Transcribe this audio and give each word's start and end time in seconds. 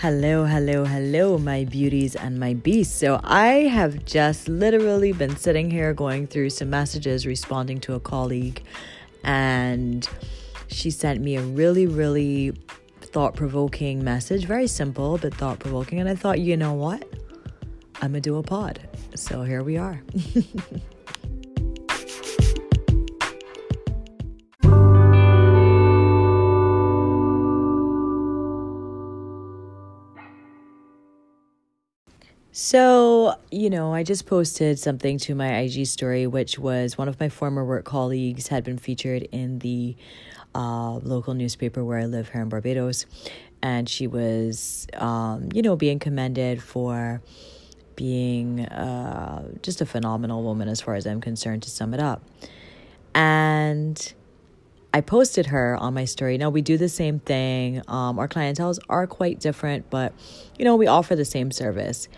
Hello, 0.00 0.44
hello, 0.44 0.84
hello, 0.84 1.38
my 1.38 1.64
beauties 1.64 2.14
and 2.14 2.38
my 2.38 2.54
beasts. 2.54 2.96
So, 2.96 3.18
I 3.24 3.66
have 3.66 4.04
just 4.04 4.48
literally 4.48 5.10
been 5.10 5.34
sitting 5.34 5.72
here 5.72 5.92
going 5.92 6.28
through 6.28 6.50
some 6.50 6.70
messages, 6.70 7.26
responding 7.26 7.80
to 7.80 7.94
a 7.94 7.98
colleague, 7.98 8.62
and 9.24 10.08
she 10.68 10.92
sent 10.92 11.20
me 11.20 11.34
a 11.34 11.42
really, 11.42 11.88
really 11.88 12.52
thought 13.00 13.34
provoking 13.34 14.04
message. 14.04 14.44
Very 14.44 14.68
simple, 14.68 15.18
but 15.18 15.34
thought 15.34 15.58
provoking. 15.58 15.98
And 15.98 16.08
I 16.08 16.14
thought, 16.14 16.38
you 16.38 16.56
know 16.56 16.74
what? 16.74 17.02
I'm 18.00 18.12
gonna 18.12 18.20
do 18.20 18.36
a 18.36 18.42
pod. 18.44 18.78
So, 19.16 19.42
here 19.42 19.64
we 19.64 19.78
are. 19.78 20.00
So, 32.60 33.36
you 33.52 33.70
know, 33.70 33.94
I 33.94 34.02
just 34.02 34.26
posted 34.26 34.80
something 34.80 35.16
to 35.18 35.36
my 35.36 35.58
IG 35.60 35.86
story, 35.86 36.26
which 36.26 36.58
was 36.58 36.98
one 36.98 37.06
of 37.06 37.20
my 37.20 37.28
former 37.28 37.64
work 37.64 37.84
colleagues 37.84 38.48
had 38.48 38.64
been 38.64 38.78
featured 38.78 39.22
in 39.30 39.60
the 39.60 39.94
uh, 40.56 40.94
local 40.94 41.34
newspaper 41.34 41.84
where 41.84 42.00
I 42.00 42.06
live 42.06 42.30
here 42.30 42.42
in 42.42 42.48
Barbados. 42.48 43.06
And 43.62 43.88
she 43.88 44.08
was, 44.08 44.88
um, 44.94 45.50
you 45.54 45.62
know, 45.62 45.76
being 45.76 46.00
commended 46.00 46.60
for 46.60 47.22
being 47.94 48.66
uh, 48.66 49.52
just 49.62 49.80
a 49.80 49.86
phenomenal 49.86 50.42
woman, 50.42 50.66
as 50.66 50.80
far 50.80 50.96
as 50.96 51.06
I'm 51.06 51.20
concerned, 51.20 51.62
to 51.62 51.70
sum 51.70 51.94
it 51.94 52.00
up. 52.00 52.24
And 53.14 54.14
I 54.92 55.00
posted 55.00 55.46
her 55.46 55.76
on 55.76 55.94
my 55.94 56.06
story. 56.06 56.38
Now 56.38 56.50
we 56.50 56.62
do 56.62 56.78
the 56.78 56.88
same 56.88 57.20
thing. 57.20 57.82
Um, 57.88 58.18
our 58.18 58.26
clientels 58.26 58.78
are 58.88 59.06
quite 59.06 59.38
different, 59.38 59.90
but 59.90 60.12
you 60.58 60.64
know 60.64 60.76
we 60.76 60.86
offer 60.86 61.14
the 61.14 61.26
same 61.26 61.50
service 61.50 62.08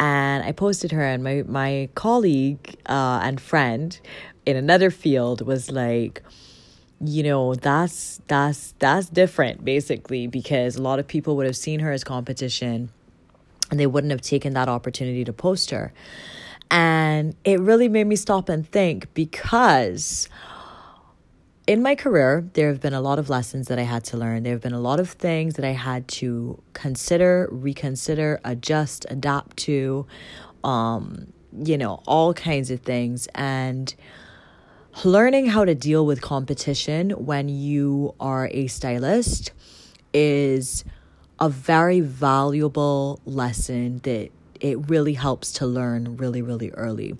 and 0.00 0.44
I 0.44 0.52
posted 0.52 0.92
her, 0.92 1.02
and 1.02 1.22
my 1.22 1.44
my 1.46 1.88
colleague 1.94 2.76
uh, 2.86 3.20
and 3.22 3.40
friend 3.40 3.98
in 4.46 4.56
another 4.56 4.90
field 4.90 5.46
was 5.46 5.70
like, 5.70 6.22
you 7.00 7.22
know, 7.22 7.54
that's 7.54 8.20
that's 8.26 8.74
that's 8.78 9.08
different, 9.08 9.64
basically, 9.64 10.26
because 10.26 10.76
a 10.76 10.82
lot 10.82 10.98
of 10.98 11.06
people 11.06 11.36
would 11.36 11.46
have 11.46 11.56
seen 11.56 11.80
her 11.80 11.92
as 11.92 12.04
competition, 12.04 12.90
and 13.70 13.80
they 13.80 13.86
wouldn't 13.86 14.10
have 14.10 14.22
taken 14.22 14.54
that 14.54 14.68
opportunity 14.68 15.24
to 15.24 15.32
post 15.32 15.70
her, 15.70 15.92
and 16.70 17.34
it 17.44 17.60
really 17.60 17.88
made 17.88 18.06
me 18.06 18.16
stop 18.16 18.48
and 18.48 18.68
think 18.70 19.12
because 19.14 20.28
in 21.66 21.82
my 21.82 21.94
career, 21.94 22.46
there 22.52 22.68
have 22.68 22.80
been 22.80 22.92
a 22.92 23.00
lot 23.00 23.18
of 23.18 23.30
lessons 23.30 23.68
that 23.68 23.78
I 23.78 23.82
had 23.82 24.04
to 24.04 24.18
learn. 24.18 24.42
There 24.42 24.52
have 24.52 24.60
been 24.60 24.74
a 24.74 24.80
lot 24.80 25.00
of 25.00 25.10
things 25.10 25.54
that 25.54 25.64
I 25.64 25.72
had 25.72 26.06
to 26.08 26.62
consider, 26.74 27.48
reconsider, 27.50 28.40
adjust, 28.44 29.06
adapt 29.08 29.56
to, 29.58 30.06
um, 30.62 31.32
you 31.64 31.78
know, 31.78 32.02
all 32.06 32.34
kinds 32.34 32.70
of 32.70 32.80
things. 32.80 33.28
And 33.34 33.94
learning 35.04 35.46
how 35.46 35.64
to 35.64 35.74
deal 35.74 36.04
with 36.04 36.20
competition 36.20 37.10
when 37.10 37.48
you 37.48 38.14
are 38.20 38.48
a 38.52 38.66
stylist 38.66 39.52
is 40.12 40.84
a 41.40 41.48
very 41.48 42.00
valuable 42.00 43.20
lesson 43.24 44.00
that 44.02 44.30
it 44.60 44.88
really 44.90 45.14
helps 45.14 45.52
to 45.52 45.66
learn 45.66 46.18
really, 46.18 46.42
really 46.42 46.70
early. 46.72 47.16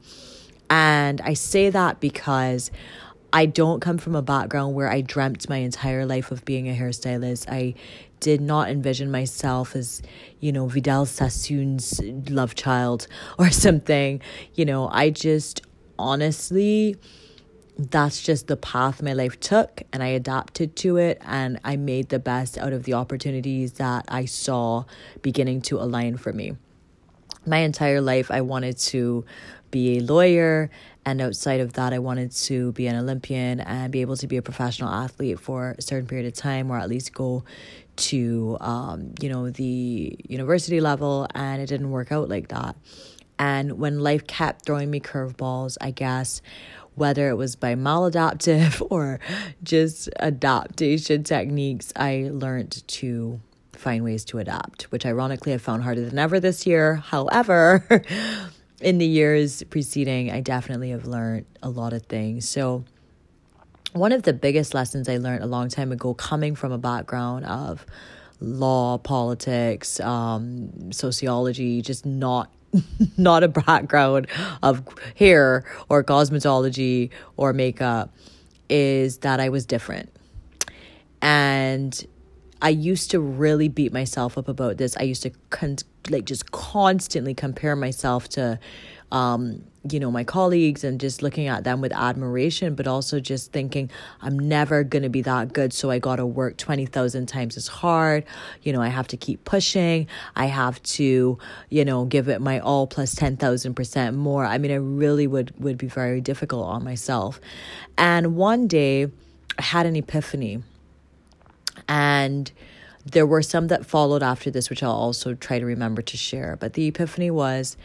And 0.70 1.20
I 1.22 1.34
say 1.34 1.70
that 1.70 2.00
because 2.00 2.70
I 3.34 3.46
don't 3.46 3.80
come 3.80 3.98
from 3.98 4.14
a 4.14 4.22
background 4.22 4.76
where 4.76 4.88
I 4.88 5.00
dreamt 5.00 5.48
my 5.48 5.56
entire 5.56 6.06
life 6.06 6.30
of 6.30 6.44
being 6.44 6.68
a 6.68 6.72
hairstylist. 6.72 7.48
I 7.50 7.74
did 8.20 8.40
not 8.40 8.68
envision 8.70 9.10
myself 9.10 9.74
as, 9.74 10.02
you 10.38 10.52
know, 10.52 10.68
Vidal 10.68 11.04
Sassoon's 11.04 12.00
love 12.30 12.54
child 12.54 13.08
or 13.38 13.50
something. 13.50 14.20
You 14.54 14.66
know, 14.66 14.88
I 14.88 15.10
just 15.10 15.62
honestly, 15.98 16.96
that's 17.76 18.22
just 18.22 18.46
the 18.46 18.56
path 18.56 19.02
my 19.02 19.14
life 19.14 19.40
took, 19.40 19.82
and 19.92 20.00
I 20.00 20.08
adapted 20.08 20.76
to 20.76 20.96
it, 20.98 21.20
and 21.22 21.58
I 21.64 21.74
made 21.74 22.10
the 22.10 22.20
best 22.20 22.56
out 22.56 22.72
of 22.72 22.84
the 22.84 22.94
opportunities 22.94 23.72
that 23.74 24.04
I 24.06 24.26
saw 24.26 24.84
beginning 25.22 25.62
to 25.62 25.80
align 25.80 26.18
for 26.18 26.32
me. 26.32 26.56
My 27.46 27.58
entire 27.58 28.00
life, 28.00 28.30
I 28.30 28.42
wanted 28.42 28.78
to 28.78 29.24
be 29.74 29.98
a 29.98 30.00
lawyer 30.00 30.70
and 31.06 31.20
outside 31.20 31.60
of 31.60 31.74
that, 31.74 31.92
I 31.92 31.98
wanted 31.98 32.32
to 32.32 32.72
be 32.72 32.86
an 32.86 32.96
Olympian 32.96 33.60
and 33.60 33.92
be 33.92 34.00
able 34.00 34.16
to 34.16 34.26
be 34.26 34.36
a 34.36 34.42
professional 34.42 34.88
athlete 34.88 35.38
for 35.38 35.74
a 35.76 35.82
certain 35.82 36.06
period 36.06 36.26
of 36.26 36.32
time, 36.32 36.70
or 36.70 36.78
at 36.78 36.88
least 36.88 37.12
go 37.12 37.44
to, 37.96 38.56
um, 38.60 39.12
you 39.20 39.28
know, 39.28 39.50
the 39.50 40.16
university 40.26 40.80
level. 40.80 41.26
And 41.34 41.60
it 41.60 41.66
didn't 41.66 41.90
work 41.90 42.10
out 42.10 42.28
like 42.28 42.48
that. 42.48 42.76
And 43.38 43.78
when 43.78 43.98
life 44.00 44.26
kept 44.26 44.64
throwing 44.64 44.90
me 44.90 45.00
curveballs, 45.00 45.76
I 45.80 45.90
guess, 45.90 46.40
whether 46.94 47.28
it 47.28 47.34
was 47.34 47.54
by 47.54 47.74
maladaptive 47.74 48.86
or 48.90 49.20
just 49.62 50.08
adaptation 50.20 51.24
techniques, 51.24 51.92
I 51.96 52.30
learned 52.32 52.86
to 52.86 53.40
find 53.72 54.04
ways 54.04 54.24
to 54.26 54.38
adapt, 54.38 54.84
which 54.84 55.04
ironically 55.04 55.52
I 55.52 55.58
found 55.58 55.82
harder 55.82 56.08
than 56.08 56.18
ever 56.18 56.40
this 56.40 56.66
year. 56.66 56.94
However, 56.94 57.84
in 58.84 58.98
the 58.98 59.06
years 59.06 59.62
preceding, 59.64 60.30
I 60.30 60.40
definitely 60.40 60.90
have 60.90 61.06
learned 61.06 61.46
a 61.62 61.70
lot 61.70 61.94
of 61.94 62.02
things. 62.02 62.46
So, 62.46 62.84
one 63.94 64.12
of 64.12 64.24
the 64.24 64.34
biggest 64.34 64.74
lessons 64.74 65.08
I 65.08 65.16
learned 65.16 65.42
a 65.42 65.46
long 65.46 65.68
time 65.68 65.90
ago, 65.90 66.12
coming 66.12 66.54
from 66.54 66.70
a 66.70 66.78
background 66.78 67.46
of 67.46 67.86
law, 68.40 68.98
politics, 68.98 70.00
um, 70.00 70.92
sociology, 70.92 71.80
just 71.80 72.04
not 72.04 72.52
not 73.16 73.42
a 73.42 73.48
background 73.48 74.26
of 74.62 74.82
hair 75.16 75.64
or 75.88 76.04
cosmetology 76.04 77.10
or 77.36 77.52
makeup, 77.54 78.12
is 78.68 79.18
that 79.18 79.40
I 79.40 79.48
was 79.48 79.64
different. 79.64 80.14
And 81.22 82.06
I 82.60 82.68
used 82.68 83.12
to 83.12 83.20
really 83.20 83.68
beat 83.68 83.92
myself 83.92 84.36
up 84.36 84.48
about 84.48 84.76
this. 84.76 84.94
I 84.98 85.04
used 85.04 85.22
to 85.22 85.30
con- 85.48 85.78
like 86.10 86.24
just 86.24 86.52
constantly 86.52 87.34
compare 87.34 87.76
myself 87.76 88.28
to 88.30 88.58
um, 89.12 89.62
you 89.88 90.00
know, 90.00 90.10
my 90.10 90.24
colleagues 90.24 90.82
and 90.82 90.98
just 90.98 91.22
looking 91.22 91.46
at 91.46 91.62
them 91.62 91.80
with 91.80 91.92
admiration, 91.92 92.74
but 92.74 92.86
also 92.86 93.20
just 93.20 93.52
thinking, 93.52 93.90
I'm 94.22 94.38
never 94.38 94.82
going 94.82 95.02
to 95.02 95.08
be 95.10 95.22
that 95.22 95.52
good. 95.52 95.72
So 95.72 95.90
I 95.90 95.98
got 95.98 96.16
to 96.16 96.26
work 96.26 96.56
20,000 96.56 97.26
times 97.26 97.56
as 97.56 97.68
hard. 97.68 98.24
You 98.62 98.72
know, 98.72 98.80
I 98.80 98.88
have 98.88 99.06
to 99.08 99.16
keep 99.16 99.44
pushing. 99.44 100.08
I 100.34 100.46
have 100.46 100.82
to, 100.82 101.38
you 101.68 101.84
know, 101.84 102.06
give 102.06 102.28
it 102.28 102.40
my 102.40 102.60
all 102.60 102.86
plus 102.86 103.14
10,000% 103.14 104.14
more. 104.14 104.44
I 104.44 104.56
mean, 104.58 104.70
it 104.70 104.78
really 104.78 105.26
would, 105.26 105.52
would 105.60 105.76
be 105.76 105.86
very 105.86 106.20
difficult 106.20 106.66
on 106.66 106.82
myself. 106.82 107.40
And 107.98 108.36
one 108.36 108.66
day 108.66 109.08
I 109.58 109.62
had 109.62 109.84
an 109.86 109.96
epiphany 109.96 110.62
and 111.88 112.50
there 113.04 113.26
were 113.26 113.42
some 113.42 113.68
that 113.68 113.84
followed 113.84 114.22
after 114.22 114.50
this, 114.50 114.70
which 114.70 114.82
I'll 114.82 114.90
also 114.90 115.34
try 115.34 115.58
to 115.58 115.66
remember 115.66 116.02
to 116.02 116.16
share. 116.16 116.56
But 116.56 116.72
the 116.72 116.86
epiphany 116.88 117.30
was 117.30 117.76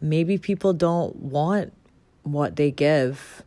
maybe 0.00 0.38
people 0.38 0.72
don't 0.72 1.16
want 1.16 1.72
what 2.22 2.56
they 2.56 2.70
give 2.70 3.42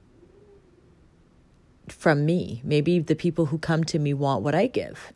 from 1.88 2.26
me. 2.26 2.62
Maybe 2.64 3.00
the 3.00 3.16
people 3.16 3.48
who 3.48 3.58
come 3.58 3.84
to 3.86 4.00
me 4.00 4.14
want 4.14 4.44
what 4.44 4.54
I 4.54 4.68
give. 4.68 5.12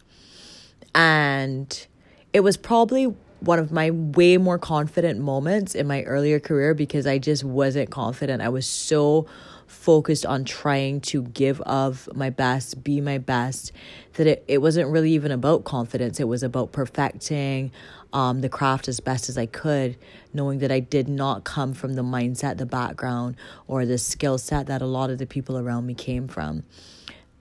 And 0.96 1.88
it 2.34 2.42
was 2.42 2.58
probably 2.58 3.14
one 3.40 3.60
of 3.60 3.72
my 3.72 3.92
way 3.92 4.38
more 4.38 4.58
confident 4.58 5.20
moments 5.20 5.75
in 5.75 5.86
my 5.86 6.04
earlier 6.04 6.40
career 6.40 6.74
because 6.74 7.06
I 7.06 7.18
just 7.18 7.44
wasn't 7.44 7.90
confident. 7.90 8.42
I 8.42 8.50
was 8.50 8.66
so 8.66 9.28
focused 9.68 10.25
on 10.25 10.46
trying 10.46 11.01
to 11.01 11.24
give 11.24 11.62
of 11.62 12.09
my 12.13 12.29
best, 12.29 12.84
be 12.84 13.01
my 13.01 13.18
best, 13.18 13.72
that 14.13 14.27
it, 14.27 14.44
it 14.48 14.60
wasn't 14.60 14.89
really 14.89 15.12
even 15.12 15.31
about 15.31 15.63
confidence. 15.63 16.19
It 16.19 16.27
was 16.27 16.44
about 16.44 16.71
perfecting 16.71 17.71
um, 18.13 18.42
the 18.42 18.50
craft 18.50 18.88
as 18.88 19.00
best 19.00 19.27
as 19.27 19.38
I 19.38 19.48
could, 19.48 19.98
knowing 20.33 20.60
that 20.60 20.71
I 20.71 20.80
did 20.80 21.07
not 21.10 21.44
come 21.44 21.74
from 21.74 21.94
the 21.94 22.04
mindset, 22.04 22.57
the 22.57 22.65
background, 22.65 23.36
or 23.68 23.86
the 23.86 23.98
skill 23.98 24.38
set 24.38 24.68
that 24.68 24.81
a 24.81 24.86
lot 24.86 25.10
of 25.10 25.18
the 25.18 25.25
people 25.25 25.57
around 25.57 25.86
me 25.86 25.95
came 25.95 26.27
from. 26.27 26.63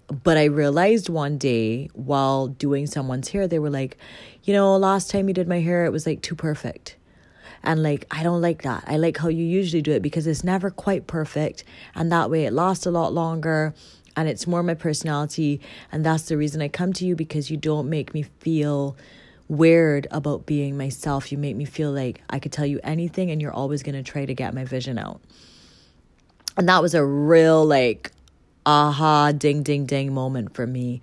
But 0.09 0.37
I 0.37 0.45
realized 0.45 1.09
one 1.09 1.39
day 1.39 1.89
while 1.95 2.49
doing 2.49 2.87
someone's 2.87 3.29
hair, 3.29 3.47
they 3.47 3.59
were 3.59 3.71
like, 3.71 3.97
you 4.45 4.53
know, 4.53 4.77
last 4.77 5.11
time 5.11 5.29
you 5.29 5.35
did 5.35 5.49
my 5.49 5.61
hair, 5.61 5.85
it 5.85 5.93
was 5.93 6.07
like 6.07 6.23
too 6.23 6.35
perfect. 6.35 6.97
And 7.65 7.83
like, 7.83 8.07
I 8.11 8.23
don't 8.23 8.41
like 8.41 8.63
that. 8.63 8.85
I 8.87 8.97
like 8.97 9.19
how 9.19 9.29
you 9.29 9.45
usually 9.45 9.83
do 9.83 9.93
it 9.93 10.03
because 10.03 10.27
it's 10.27 10.45
never 10.45 10.71
quite 10.71 11.07
perfect. 11.07 11.65
And 11.95 12.11
that 12.11 12.31
way 12.31 12.45
it 12.45 12.53
lasts 12.53 12.87
a 12.87 12.91
lot 12.91 13.13
longer 13.13 13.75
and 14.17 14.29
it's 14.29 14.47
more 14.47 14.63
my 14.63 14.75
personality. 14.75 15.61
And 15.91 16.05
that's 16.05 16.25
the 16.25 16.37
reason 16.37 16.61
I 16.61 16.69
come 16.69 16.93
to 16.95 17.07
you 17.07 17.17
because 17.17 17.51
you 17.51 17.57
don't 17.57 17.89
make 17.89 18.15
me 18.15 18.23
feel 18.41 18.97
weird 19.49 20.07
about 20.11 20.47
being 20.47 20.77
myself. 20.77 21.31
You 21.31 21.39
make 21.39 21.57
me 21.57 21.65
feel 21.65 21.93
like 21.93 22.23
I 22.31 22.39
could 22.39 22.53
tell 22.53 22.67
you 22.67 22.81
anything 22.83 23.31
and 23.31 23.41
you're 23.41 23.53
always 23.53 23.83
going 23.83 23.95
to 23.95 24.03
try 24.03 24.25
to 24.25 24.35
get 24.35 24.55
my 24.55 24.65
vision 24.65 24.99
out. 24.99 25.21
And 26.57 26.69
that 26.69 26.83
was 26.83 26.95
a 26.95 27.05
real, 27.05 27.65
like, 27.65 28.13
aha, 28.67 29.33
ding, 29.33 29.63
ding, 29.63 29.87
ding 29.87 30.13
moment 30.13 30.55
for 30.55 30.67
me. 30.67 31.01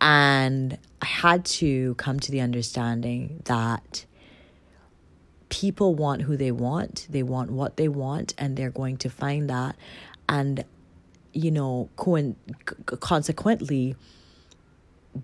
And 0.00 0.76
I 1.00 1.06
had 1.06 1.44
to 1.46 1.94
come 1.94 2.20
to 2.20 2.30
the 2.30 2.40
understanding 2.40 3.42
that 3.46 4.04
people 5.54 5.94
want 5.94 6.22
who 6.22 6.36
they 6.36 6.50
want, 6.50 7.06
they 7.08 7.22
want 7.22 7.48
what 7.48 7.76
they 7.76 7.86
want, 7.86 8.34
and 8.36 8.56
they're 8.56 8.72
going 8.72 8.96
to 8.96 9.08
find 9.08 9.48
that. 9.48 9.76
And, 10.28 10.64
you 11.32 11.52
know, 11.52 11.88
co- 11.94 12.34
consequently, 12.98 13.94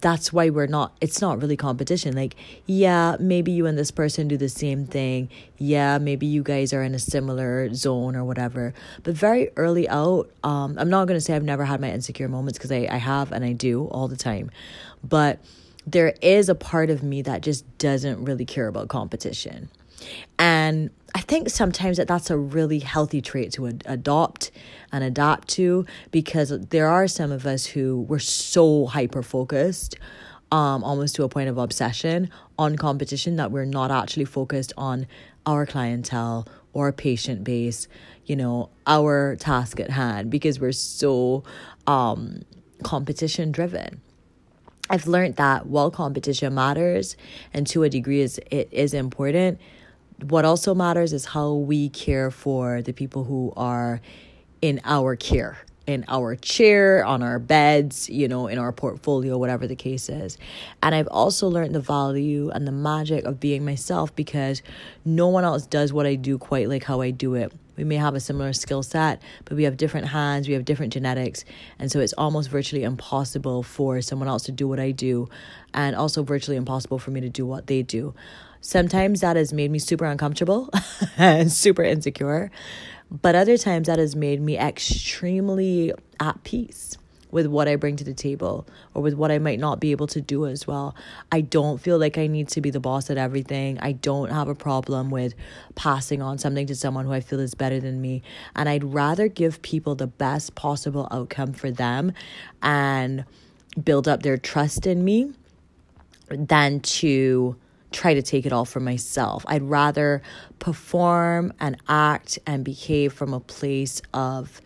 that's 0.01 0.33
why 0.33 0.49
we're 0.51 0.69
not 0.69 0.97
it's 1.01 1.21
not 1.21 1.43
really 1.43 1.57
competition. 1.57 2.15
Like 2.15 2.37
yeah 2.65 3.17
maybe 3.19 3.51
you 3.51 3.67
and 3.67 3.77
this 3.77 3.91
person 3.91 4.29
do 4.29 4.37
the 4.37 4.49
same 4.49 4.87
thing. 4.87 5.29
Yeah 5.59 5.99
maybe 5.99 6.27
you 6.27 6.45
guys 6.45 6.73
are 6.73 6.85
in 6.85 6.95
a 6.95 7.01
similar 7.01 7.75
zone 7.75 8.15
or 8.15 8.23
whatever. 8.23 8.73
But 9.03 9.15
very 9.17 9.51
early 9.57 9.89
out 9.89 10.31
um 10.45 10.77
i'm 10.79 10.91
not 10.91 11.09
going 11.09 11.17
to 11.17 11.21
say 11.21 11.35
i've 11.35 11.43
never 11.43 11.65
had 11.65 11.81
my 11.81 11.91
insecure 11.91 12.29
moments 12.29 12.57
because 12.57 12.71
I, 12.71 12.87
I 12.89 12.99
have 12.99 13.33
and 13.33 13.45
i 13.45 13.53
do 13.53 13.87
all 13.87 14.07
the 14.07 14.17
time. 14.17 14.53
But 15.03 15.41
there 15.89 16.15
is 16.23 16.49
a 16.49 16.55
part 16.55 16.89
of 16.89 17.03
me 17.03 17.23
that 17.23 17.41
just 17.41 17.65
doesn't 17.79 18.25
really 18.25 18.45
care 18.45 18.69
about 18.69 18.87
competition 18.87 19.71
and 20.39 20.91
I 21.15 21.21
think 21.21 21.51
sometimes 21.51 21.97
that 21.97 22.09
that's 22.09 22.31
a 22.31 22.37
really 22.37 22.79
healthy 22.79 23.21
trait 23.21 23.53
to 23.55 23.67
ad- 23.67 23.83
adopt 23.87 24.51
and 24.93 25.03
adapt 25.03 25.49
to 25.49 25.87
because 26.11 26.51
there 26.69 26.89
are 26.89 27.09
some 27.09 27.33
of 27.33 27.47
us 27.47 27.67
who 27.67 28.03
were 28.03 28.19
so 28.19 28.87
hyper 28.87 29.23
focused, 29.23 29.97
um, 30.53 30.85
almost 30.85 31.17
to 31.17 31.25
a 31.25 31.29
point 31.29 31.49
of 31.49 31.59
obsession 31.59 32.31
on 32.59 32.77
competition 32.77 33.37
that 33.37 33.51
we're 33.51 33.65
not 33.65 33.91
actually 33.91 34.25
focused 34.25 34.73
on 34.77 35.07
our 35.47 35.67
clientele 35.67 36.47
or 36.73 36.93
patient 36.93 37.43
base, 37.43 37.89
you 38.27 38.37
know, 38.37 38.71
our 38.87 39.37
task 39.37 39.81
at 39.81 39.91
hand 39.91 40.31
because 40.31 40.61
we're 40.61 40.73
so 40.73 41.43
um, 41.87 42.43
competition 42.85 43.51
driven. 43.51 44.01
I've 44.89 45.07
learned 45.07 45.37
that 45.37 45.67
while 45.67 45.91
competition 45.91 46.55
matters 46.55 47.17
and 47.55 47.67
to 47.69 47.85
a 47.85 47.89
degree 47.89 48.21
is 48.21 48.41
it 48.51 48.69
is 48.73 48.93
important, 48.93 49.61
what 50.25 50.45
also 50.45 50.75
matters 50.75 51.13
is 51.13 51.25
how 51.27 51.53
we 51.55 51.89
care 51.89 52.31
for 52.31 52.83
the 52.83 52.93
people 52.93 53.25
who 53.25 53.53
are 53.57 54.01
in 54.61 54.81
our 54.85 55.17
care 55.17 55.59
in 55.91 56.05
our 56.07 56.37
chair, 56.37 57.05
on 57.05 57.23
our 57.23 57.39
beds, 57.39 58.09
you 58.09 58.29
know, 58.29 58.47
in 58.47 58.59
our 58.59 58.71
portfolio, 58.71 59.37
whatever 59.37 59.67
the 59.67 59.75
case 59.75 60.09
is. 60.09 60.39
And 60.83 60.95
I've 60.95 61.09
also 61.09 61.49
learned 61.49 61.75
the 61.75 61.81
value 61.81 62.51
and 62.51 62.67
the 62.67 62.73
magic 62.73 63.25
of 63.25 63.41
being 63.41 63.65
myself 63.65 64.15
because 64.15 64.63
no 65.05 65.27
one 65.29 65.43
else 65.43 65.67
does 65.67 65.93
what 65.93 66.07
I 66.07 66.15
do 66.15 66.39
quite 66.39 66.69
like 66.69 66.85
how 66.85 67.01
I 67.01 67.11
do 67.11 67.35
it. 67.35 67.53
We 67.77 67.85
may 67.85 67.97
have 67.97 68.15
a 68.15 68.21
similar 68.21 68.53
skill 68.53 68.83
set, 68.83 69.23
but 69.47 69.57
we 69.57 69.65
have 69.65 69.79
different 69.79 70.07
hands, 70.07 70.47
we 70.47 70.55
have 70.55 70.65
different 70.65 70.93
genetics. 70.93 71.45
And 71.79 71.91
so 71.91 71.99
it's 71.99 72.13
almost 72.13 72.51
virtually 72.51 72.85
impossible 72.85 73.63
for 73.63 74.01
someone 74.03 74.29
else 74.29 74.45
to 74.45 74.53
do 74.53 74.69
what 74.69 74.79
I 74.79 74.91
do, 74.91 75.29
and 75.73 75.97
also 75.97 76.23
virtually 76.23 76.59
impossible 76.59 76.99
for 76.99 77.11
me 77.11 77.21
to 77.23 77.31
do 77.31 77.47
what 77.47 77.67
they 77.67 77.83
do. 77.83 78.15
Sometimes 78.61 79.21
that 79.21 79.37
has 79.37 79.53
made 79.53 79.71
me 79.71 79.79
super 79.79 80.05
uncomfortable 80.05 80.71
and 81.17 81.51
super 81.51 81.83
insecure, 81.83 82.51
but 83.11 83.35
other 83.35 83.57
times 83.57 83.87
that 83.87 83.99
has 83.99 84.15
made 84.15 84.41
me 84.41 84.59
extremely 84.59 85.93
at 86.21 86.43
peace 86.45 86.99
with 87.31 87.47
what 87.47 87.69
I 87.69 87.77
bring 87.77 87.97
to 87.97 88.05
the 88.05 88.15
table 88.15 88.67
or 88.95 89.03
with 89.03 89.15
what 89.15 89.31
I 89.31 89.39
might 89.39 89.59
not 89.59 89.81
be 89.81 89.93
able 89.93 90.07
to 90.09 90.21
do 90.21 90.47
as 90.47 90.67
well. 90.67 90.95
I 91.31 91.41
don't 91.41 91.81
feel 91.81 91.99
like 91.99 92.19
I 92.19 92.27
need 92.27 92.49
to 92.49 92.61
be 92.61 92.71
the 92.71 92.81
boss 92.81 93.11
at 93.11 93.17
everything. 93.17 93.79
I 93.81 93.93
don't 93.93 94.31
have 94.31 94.49
a 94.49 94.55
problem 94.55 95.11
with 95.11 95.35
passing 95.75 96.23
on 96.23 96.39
something 96.39 96.67
to 96.67 96.75
someone 96.75 97.07
who 97.07 97.13
I 97.13 97.21
feel 97.21 97.41
is 97.41 97.55
better 97.55 97.81
than 97.81 98.01
me. 98.01 98.23
And 98.55 98.69
I'd 98.69 98.85
rather 98.85 99.29
give 99.29 99.63
people 99.63 99.95
the 99.95 100.07
best 100.07 100.55
possible 100.55 101.09
outcome 101.11 101.53
for 101.53 101.71
them 101.71 102.13
and 102.63 103.25
build 103.83 104.09
up 104.09 104.23
their 104.23 104.37
trust 104.37 104.87
in 104.87 105.05
me 105.05 105.33
than 106.29 106.81
to 106.81 107.57
try 107.93 108.15
to 108.15 108.23
take 108.23 108.47
it 108.47 108.53
all 108.53 108.65
for 108.65 108.81
myself. 108.81 109.45
I'd 109.49 109.63
rather 109.63 110.23
perform 110.59 111.53
and 111.61 111.77
act 111.89 112.39
and 112.47 112.65
behave 112.65 113.13
from 113.13 113.35
a 113.35 113.41
place 113.41 114.01
of 114.15 114.61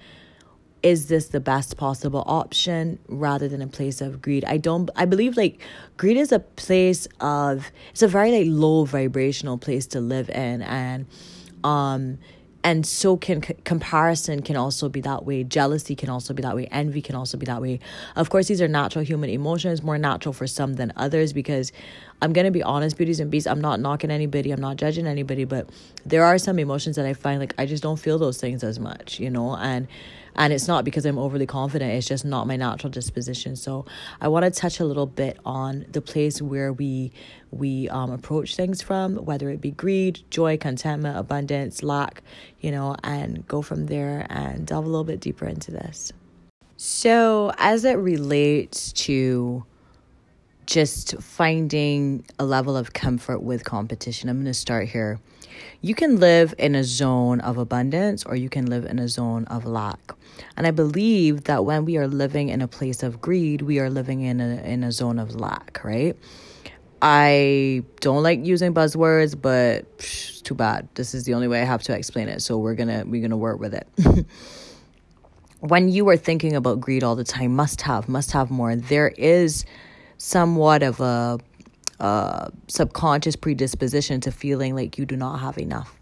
is 0.82 1.06
this 1.06 1.28
the 1.28 1.40
best 1.40 1.78
possible 1.78 2.22
option 2.26 2.98
rather 3.08 3.48
than 3.48 3.62
a 3.62 3.66
place 3.66 4.02
of 4.02 4.20
greed 4.20 4.44
i 4.44 4.58
don't 4.58 4.90
i 4.96 5.06
believe 5.06 5.34
like 5.34 5.58
greed 5.96 6.18
is 6.18 6.30
a 6.30 6.38
place 6.38 7.08
of 7.20 7.72
it's 7.90 8.02
a 8.02 8.08
very 8.08 8.30
like 8.30 8.46
low 8.50 8.84
vibrational 8.84 9.56
place 9.56 9.86
to 9.86 9.98
live 9.98 10.28
in 10.28 10.60
and 10.60 11.06
um 11.64 12.18
and 12.64 12.84
so 12.84 13.16
can 13.16 13.42
c- 13.42 13.54
comparison 13.64 14.42
can 14.42 14.56
also 14.56 14.88
be 14.88 15.00
that 15.02 15.24
way. 15.24 15.44
Jealousy 15.44 15.94
can 15.94 16.08
also 16.08 16.34
be 16.34 16.42
that 16.42 16.56
way. 16.56 16.66
Envy 16.72 17.02
can 17.02 17.14
also 17.14 17.36
be 17.36 17.46
that 17.46 17.62
way. 17.62 17.78
Of 18.16 18.30
course 18.30 18.48
these 18.48 18.60
are 18.60 18.68
natural 18.68 19.04
human 19.04 19.30
emotions 19.30 19.82
more 19.82 19.98
natural 19.98 20.32
for 20.32 20.46
some 20.46 20.74
than 20.74 20.92
others 20.96 21.32
because 21.32 21.72
i'm 22.22 22.32
going 22.32 22.44
to 22.44 22.50
be 22.50 22.62
honest 22.62 22.96
beauties 22.96 23.20
and 23.20 23.30
beasts 23.30 23.46
i'm 23.46 23.60
not 23.60 23.80
knocking 23.80 24.10
anybody 24.10 24.50
i'm 24.50 24.60
not 24.60 24.76
judging 24.76 25.06
anybody 25.06 25.44
but 25.44 25.68
there 26.06 26.24
are 26.24 26.38
some 26.38 26.58
emotions 26.58 26.96
that 26.96 27.06
i 27.06 27.12
find 27.12 27.40
like 27.40 27.54
i 27.58 27.66
just 27.66 27.82
don't 27.82 27.98
feel 27.98 28.18
those 28.18 28.40
things 28.40 28.64
as 28.64 28.78
much 28.78 29.20
you 29.20 29.30
know? 29.30 29.56
And 29.56 29.88
and 30.36 30.52
it's 30.52 30.68
not 30.68 30.84
because 30.84 31.04
I'm 31.06 31.18
overly 31.18 31.46
confident, 31.46 31.92
it's 31.92 32.06
just 32.06 32.24
not 32.24 32.46
my 32.46 32.56
natural 32.56 32.90
disposition. 32.90 33.56
So 33.56 33.84
I 34.20 34.28
want 34.28 34.44
to 34.44 34.50
touch 34.50 34.80
a 34.80 34.84
little 34.84 35.06
bit 35.06 35.38
on 35.44 35.86
the 35.90 36.00
place 36.00 36.42
where 36.42 36.72
we 36.72 37.12
we 37.50 37.88
um, 37.88 38.10
approach 38.10 38.56
things 38.56 38.82
from, 38.82 39.16
whether 39.16 39.48
it 39.50 39.60
be 39.60 39.70
greed, 39.70 40.20
joy, 40.30 40.56
contentment, 40.56 41.16
abundance, 41.16 41.82
lack, 41.82 42.22
you 42.60 42.70
know, 42.70 42.96
and 43.04 43.46
go 43.46 43.62
from 43.62 43.86
there 43.86 44.26
and 44.28 44.66
delve 44.66 44.84
a 44.84 44.88
little 44.88 45.04
bit 45.04 45.20
deeper 45.20 45.46
into 45.46 45.70
this. 45.70 46.12
So, 46.76 47.52
as 47.58 47.84
it 47.84 47.94
relates 47.94 48.92
to 48.92 49.64
just 50.66 51.20
finding 51.20 52.24
a 52.38 52.44
level 52.44 52.76
of 52.76 52.92
comfort 52.92 53.40
with 53.42 53.64
competition, 53.64 54.28
I'm 54.28 54.36
going 54.36 54.46
to 54.46 54.54
start 54.54 54.88
here. 54.88 55.20
You 55.80 55.94
can 55.94 56.18
live 56.18 56.54
in 56.58 56.74
a 56.74 56.84
zone 56.84 57.40
of 57.40 57.58
abundance 57.58 58.24
or 58.24 58.36
you 58.36 58.48
can 58.48 58.66
live 58.66 58.84
in 58.84 58.98
a 58.98 59.08
zone 59.08 59.44
of 59.46 59.64
lack. 59.64 60.12
And 60.56 60.66
I 60.66 60.70
believe 60.70 61.44
that 61.44 61.64
when 61.64 61.84
we 61.84 61.96
are 61.96 62.08
living 62.08 62.48
in 62.48 62.62
a 62.62 62.68
place 62.68 63.02
of 63.02 63.20
greed, 63.20 63.62
we 63.62 63.78
are 63.78 63.90
living 63.90 64.22
in 64.22 64.40
a 64.40 64.56
in 64.62 64.82
a 64.82 64.92
zone 64.92 65.18
of 65.18 65.34
lack, 65.34 65.80
right? 65.84 66.16
I 67.02 67.82
don't 68.00 68.22
like 68.22 68.46
using 68.46 68.72
buzzwords, 68.72 69.40
but 69.40 69.98
psh, 69.98 70.42
too 70.42 70.54
bad. 70.54 70.88
This 70.94 71.14
is 71.14 71.24
the 71.24 71.34
only 71.34 71.48
way 71.48 71.60
I 71.60 71.64
have 71.64 71.82
to 71.84 71.96
explain 71.96 72.28
it. 72.28 72.40
So 72.40 72.58
we're 72.58 72.74
gonna 72.74 73.04
we're 73.06 73.22
gonna 73.22 73.36
work 73.36 73.60
with 73.60 73.74
it. 73.74 73.86
when 75.64 75.88
you 75.88 76.08
are 76.10 76.16
thinking 76.16 76.54
about 76.54 76.80
greed 76.80 77.02
all 77.02 77.16
the 77.16 77.24
time, 77.24 77.56
must 77.56 77.80
have, 77.82 78.08
must 78.08 78.32
have 78.32 78.50
more. 78.50 78.76
There 78.76 79.08
is 79.08 79.64
somewhat 80.18 80.82
of 80.82 81.00
a, 81.00 81.38
a 82.04 82.52
subconscious 82.68 83.36
predisposition 83.36 84.20
to 84.20 84.30
feeling 84.30 84.74
like 84.74 84.98
you 84.98 85.06
do 85.06 85.16
not 85.16 85.38
have 85.38 85.56
enough, 85.58 85.98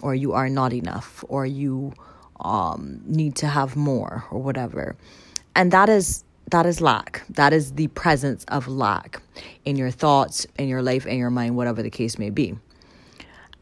or 0.00 0.14
you 0.14 0.32
are 0.32 0.48
not 0.48 0.72
enough, 0.72 1.24
or 1.28 1.44
you 1.44 1.92
um, 2.40 3.00
need 3.04 3.34
to 3.36 3.46
have 3.46 3.74
more 3.74 4.24
or 4.30 4.40
whatever. 4.40 4.96
And 5.56 5.72
that 5.72 5.88
is 5.88 6.24
that 6.50 6.64
is 6.66 6.80
lack. 6.80 7.24
That 7.30 7.52
is 7.52 7.72
the 7.72 7.88
presence 7.88 8.44
of 8.44 8.68
lack 8.68 9.20
in 9.64 9.76
your 9.76 9.90
thoughts, 9.90 10.46
in 10.56 10.68
your 10.68 10.82
life, 10.82 11.04
in 11.04 11.18
your 11.18 11.30
mind, 11.30 11.56
whatever 11.56 11.82
the 11.82 11.90
case 11.90 12.18
may 12.18 12.30
be. 12.30 12.56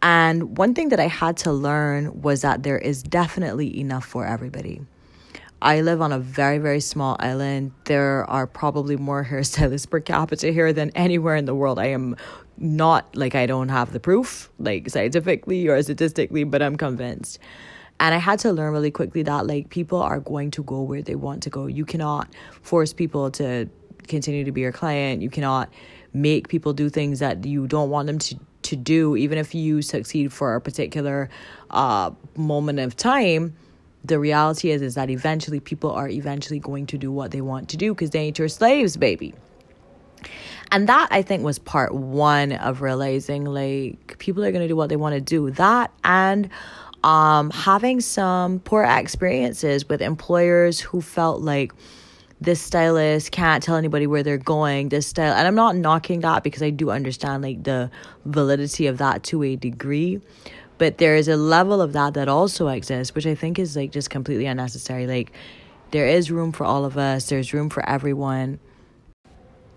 And 0.02 0.56
one 0.56 0.74
thing 0.74 0.90
that 0.90 1.00
I 1.00 1.08
had 1.08 1.36
to 1.38 1.52
learn 1.52 2.22
was 2.22 2.42
that 2.42 2.62
there 2.62 2.78
is 2.78 3.02
definitely 3.02 3.80
enough 3.80 4.04
for 4.04 4.26
everybody. 4.26 4.82
I 5.66 5.80
live 5.80 6.00
on 6.00 6.12
a 6.12 6.20
very, 6.20 6.58
very 6.58 6.78
small 6.78 7.16
island. 7.18 7.72
There 7.86 8.24
are 8.30 8.46
probably 8.46 8.96
more 8.96 9.24
hairstylists 9.30 9.90
per 9.90 9.98
capita 9.98 10.52
here 10.52 10.72
than 10.72 10.90
anywhere 10.90 11.34
in 11.34 11.44
the 11.44 11.56
world. 11.56 11.80
I 11.80 11.86
am 11.86 12.14
not 12.56 13.16
like 13.16 13.34
I 13.34 13.46
don't 13.46 13.68
have 13.68 13.92
the 13.92 13.98
proof, 13.98 14.48
like 14.60 14.88
scientifically 14.88 15.66
or 15.66 15.82
statistically, 15.82 16.44
but 16.44 16.62
I'm 16.62 16.76
convinced. 16.76 17.40
And 17.98 18.14
I 18.14 18.18
had 18.18 18.38
to 18.40 18.52
learn 18.52 18.74
really 18.74 18.92
quickly 18.92 19.24
that 19.24 19.48
like 19.48 19.68
people 19.68 20.00
are 20.00 20.20
going 20.20 20.52
to 20.52 20.62
go 20.62 20.82
where 20.82 21.02
they 21.02 21.16
want 21.16 21.42
to 21.42 21.50
go. 21.50 21.66
You 21.66 21.84
cannot 21.84 22.32
force 22.62 22.92
people 22.92 23.32
to 23.32 23.68
continue 24.06 24.44
to 24.44 24.52
be 24.52 24.60
your 24.60 24.70
client. 24.70 25.20
You 25.20 25.30
cannot 25.30 25.68
make 26.12 26.46
people 26.46 26.74
do 26.74 26.88
things 26.88 27.18
that 27.18 27.44
you 27.44 27.66
don't 27.66 27.90
want 27.90 28.06
them 28.06 28.20
to 28.20 28.38
to 28.62 28.74
do 28.74 29.14
even 29.14 29.38
if 29.38 29.54
you 29.54 29.80
succeed 29.80 30.32
for 30.32 30.56
a 30.56 30.60
particular 30.60 31.30
uh, 31.70 32.10
moment 32.36 32.80
of 32.80 32.96
time 32.96 33.56
the 34.06 34.18
reality 34.18 34.70
is 34.70 34.82
is 34.82 34.94
that 34.94 35.10
eventually 35.10 35.60
people 35.60 35.90
are 35.90 36.08
eventually 36.08 36.58
going 36.58 36.86
to 36.86 36.98
do 36.98 37.10
what 37.10 37.30
they 37.30 37.40
want 37.40 37.68
to 37.70 37.76
do 37.76 37.94
because 37.94 38.10
they 38.10 38.20
ain't 38.20 38.38
your 38.38 38.48
slaves 38.48 38.96
baby. 38.96 39.34
And 40.72 40.88
that 40.88 41.08
i 41.10 41.22
think 41.22 41.44
was 41.44 41.58
part 41.58 41.94
one 41.94 42.52
of 42.52 42.80
realizing 42.80 43.44
like 43.44 44.16
people 44.18 44.44
are 44.44 44.50
going 44.50 44.62
to 44.62 44.68
do 44.68 44.76
what 44.76 44.88
they 44.88 44.96
want 44.96 45.14
to 45.14 45.20
do. 45.20 45.50
That 45.52 45.92
and 46.04 46.50
um, 47.04 47.50
having 47.50 48.00
some 48.00 48.58
poor 48.60 48.82
experiences 48.82 49.88
with 49.88 50.02
employers 50.02 50.80
who 50.80 51.00
felt 51.00 51.40
like 51.40 51.72
this 52.40 52.60
stylist 52.60 53.30
can't 53.30 53.62
tell 53.62 53.76
anybody 53.76 54.06
where 54.06 54.22
they're 54.22 54.38
going. 54.38 54.88
This 54.88 55.06
style 55.06 55.32
and 55.34 55.46
i'm 55.46 55.54
not 55.54 55.76
knocking 55.76 56.20
that 56.20 56.42
because 56.42 56.62
i 56.62 56.70
do 56.70 56.90
understand 56.90 57.42
like 57.42 57.62
the 57.64 57.90
validity 58.24 58.86
of 58.88 58.98
that 58.98 59.22
to 59.24 59.42
a 59.42 59.56
degree 59.56 60.20
but 60.78 60.98
there 60.98 61.16
is 61.16 61.28
a 61.28 61.36
level 61.36 61.80
of 61.80 61.92
that 61.92 62.14
that 62.14 62.28
also 62.28 62.68
exists 62.68 63.14
which 63.14 63.26
i 63.26 63.34
think 63.34 63.58
is 63.58 63.76
like 63.76 63.90
just 63.92 64.10
completely 64.10 64.46
unnecessary. 64.46 65.06
Like 65.06 65.32
there 65.90 66.06
is 66.06 66.30
room 66.30 66.52
for 66.52 66.64
all 66.64 66.84
of 66.84 66.98
us. 66.98 67.28
There's 67.28 67.52
room 67.54 67.70
for 67.70 67.88
everyone 67.88 68.58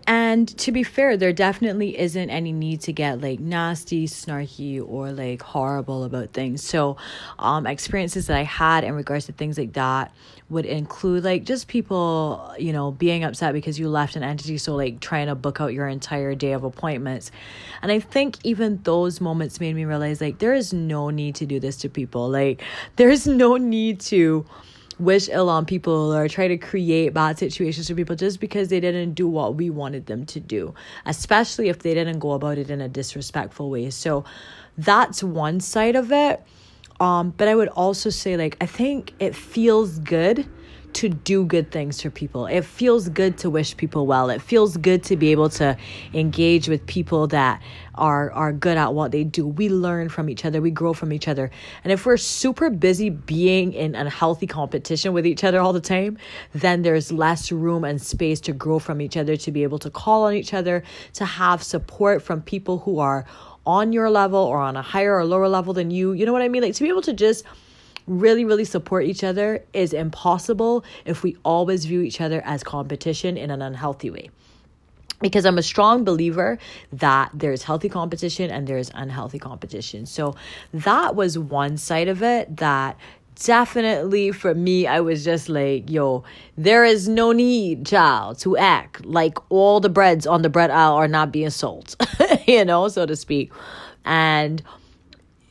And 0.09 0.47
to 0.57 0.71
be 0.71 0.81
fair, 0.81 1.17
there 1.17 1.31
definitely 1.31 1.95
isn't 1.95 2.31
any 2.31 2.51
need 2.51 2.81
to 2.81 2.91
get 2.91 3.21
like 3.21 3.39
nasty, 3.39 4.07
snarky, 4.07 4.83
or 4.83 5.11
like 5.11 5.43
horrible 5.43 6.03
about 6.03 6.33
things. 6.33 6.63
So, 6.63 6.97
um, 7.37 7.67
experiences 7.67 8.25
that 8.25 8.35
I 8.35 8.41
had 8.41 8.83
in 8.83 8.95
regards 8.95 9.27
to 9.27 9.33
things 9.33 9.55
like 9.55 9.73
that 9.73 10.11
would 10.49 10.65
include 10.65 11.23
like 11.23 11.43
just 11.43 11.67
people, 11.67 12.51
you 12.57 12.73
know, 12.73 12.89
being 12.89 13.23
upset 13.23 13.53
because 13.53 13.77
you 13.77 13.87
left 13.87 14.15
an 14.15 14.23
entity. 14.23 14.57
So, 14.57 14.75
like 14.75 14.99
trying 14.99 15.27
to 15.27 15.35
book 15.35 15.61
out 15.61 15.73
your 15.73 15.87
entire 15.87 16.33
day 16.33 16.53
of 16.53 16.63
appointments. 16.63 17.29
And 17.83 17.91
I 17.91 17.99
think 17.99 18.37
even 18.43 18.79
those 18.81 19.21
moments 19.21 19.59
made 19.59 19.75
me 19.75 19.85
realize 19.85 20.21
like 20.21 20.39
there 20.39 20.55
is 20.55 20.73
no 20.73 21.11
need 21.11 21.35
to 21.35 21.45
do 21.45 21.59
this 21.59 21.77
to 21.77 21.87
people. 21.87 22.27
Like, 22.27 22.63
there's 22.95 23.27
no 23.27 23.57
need 23.57 23.99
to 23.99 24.43
wish 24.99 25.29
ill 25.29 25.49
on 25.49 25.65
people 25.65 26.13
or 26.13 26.27
try 26.27 26.47
to 26.47 26.57
create 26.57 27.13
bad 27.13 27.39
situations 27.39 27.87
for 27.87 27.95
people 27.95 28.15
just 28.15 28.39
because 28.39 28.69
they 28.69 28.79
didn't 28.79 29.13
do 29.13 29.27
what 29.27 29.55
we 29.55 29.69
wanted 29.69 30.05
them 30.07 30.25
to 30.25 30.39
do, 30.39 30.73
especially 31.05 31.69
if 31.69 31.79
they 31.79 31.93
didn't 31.93 32.19
go 32.19 32.33
about 32.33 32.57
it 32.57 32.69
in 32.69 32.81
a 32.81 32.89
disrespectful 32.89 33.69
way. 33.69 33.89
So 33.89 34.25
that's 34.77 35.23
one 35.23 35.59
side 35.59 35.95
of 35.95 36.11
it. 36.11 36.43
Um, 36.99 37.33
but 37.37 37.47
I 37.47 37.55
would 37.55 37.69
also 37.69 38.09
say, 38.09 38.35
like, 38.35 38.57
I 38.59 38.65
think 38.65 39.13
it 39.19 39.33
feels 39.33 39.99
good 39.99 40.45
to 40.93 41.09
do 41.09 41.45
good 41.45 41.71
things 41.71 42.01
for 42.01 42.09
people. 42.09 42.45
It 42.45 42.65
feels 42.65 43.09
good 43.09 43.37
to 43.39 43.49
wish 43.49 43.77
people 43.77 44.07
well. 44.07 44.29
It 44.29 44.41
feels 44.41 44.77
good 44.77 45.03
to 45.03 45.15
be 45.15 45.31
able 45.31 45.49
to 45.49 45.77
engage 46.13 46.67
with 46.67 46.85
people 46.87 47.27
that 47.27 47.61
are 47.95 48.31
are 48.31 48.53
good 48.53 48.77
at 48.77 48.93
what 48.93 49.11
they 49.11 49.23
do. 49.23 49.45
We 49.45 49.69
learn 49.69 50.09
from 50.09 50.29
each 50.29 50.45
other, 50.45 50.61
we 50.61 50.71
grow 50.71 50.93
from 50.93 51.13
each 51.13 51.27
other. 51.27 51.51
And 51.83 51.91
if 51.91 52.05
we're 52.05 52.17
super 52.17 52.69
busy 52.69 53.09
being 53.09 53.73
in 53.73 53.95
a 53.95 54.09
healthy 54.09 54.47
competition 54.47 55.13
with 55.13 55.25
each 55.25 55.43
other 55.43 55.59
all 55.59 55.73
the 55.73 55.81
time, 55.81 56.17
then 56.53 56.81
there's 56.81 57.11
less 57.11 57.51
room 57.51 57.83
and 57.83 58.01
space 58.01 58.39
to 58.41 58.53
grow 58.53 58.79
from 58.79 59.01
each 59.01 59.17
other, 59.17 59.35
to 59.37 59.51
be 59.51 59.63
able 59.63 59.79
to 59.79 59.89
call 59.89 60.23
on 60.23 60.33
each 60.33 60.53
other, 60.53 60.83
to 61.13 61.25
have 61.25 61.61
support 61.61 62.21
from 62.21 62.41
people 62.41 62.79
who 62.79 62.99
are 62.99 63.25
on 63.65 63.93
your 63.93 64.09
level 64.09 64.39
or 64.39 64.57
on 64.57 64.75
a 64.75 64.81
higher 64.81 65.15
or 65.15 65.25
lower 65.25 65.47
level 65.47 65.73
than 65.73 65.91
you. 65.91 66.13
You 66.13 66.25
know 66.25 66.33
what 66.33 66.41
I 66.41 66.47
mean? 66.47 66.63
Like 66.63 66.73
to 66.75 66.83
be 66.83 66.89
able 66.89 67.03
to 67.03 67.13
just 67.13 67.43
really, 68.09 68.43
really 68.43 68.65
support 68.65 69.05
each 69.05 69.23
other 69.23 69.63
is 69.71 69.93
impossible 69.93 70.83
if 71.05 71.23
we 71.23 71.37
always 71.45 71.85
view 71.85 72.01
each 72.01 72.19
other 72.19 72.41
as 72.43 72.63
competition 72.63 73.37
in 73.37 73.51
an 73.51 73.61
unhealthy 73.61 74.09
way. 74.09 74.29
Because 75.21 75.45
I'm 75.45 75.57
a 75.57 75.63
strong 75.63 76.05
believer 76.05 76.57
that 76.93 77.31
there's 77.33 77.63
healthy 77.63 77.89
competition 77.89 78.49
and 78.49 78.67
there's 78.67 78.89
unhealthy 78.95 79.37
competition. 79.37 80.05
So 80.05 80.35
that 80.73 81.15
was 81.15 81.37
one 81.37 81.77
side 81.77 82.07
of 82.07 82.23
it 82.23 82.57
that 82.57 82.97
definitely 83.43 84.31
for 84.31 84.55
me, 84.55 84.87
I 84.87 85.01
was 85.01 85.23
just 85.23 85.49
like, 85.49 85.89
yo, 85.89 86.23
there 86.57 86.85
is 86.85 87.07
no 87.07 87.31
need, 87.31 87.85
child, 87.85 88.39
to 88.39 88.57
act 88.57 89.05
like 89.05 89.37
all 89.49 89.79
the 89.79 89.89
breads 89.89 90.25
on 90.25 90.41
the 90.41 90.49
bread 90.49 90.71
aisle 90.71 90.95
are 90.95 91.07
not 91.07 91.31
being 91.31 91.49
sold, 91.49 91.95
you 92.47 92.65
know, 92.65 92.87
so 92.87 93.05
to 93.05 93.15
speak. 93.15 93.51
And 94.05 94.63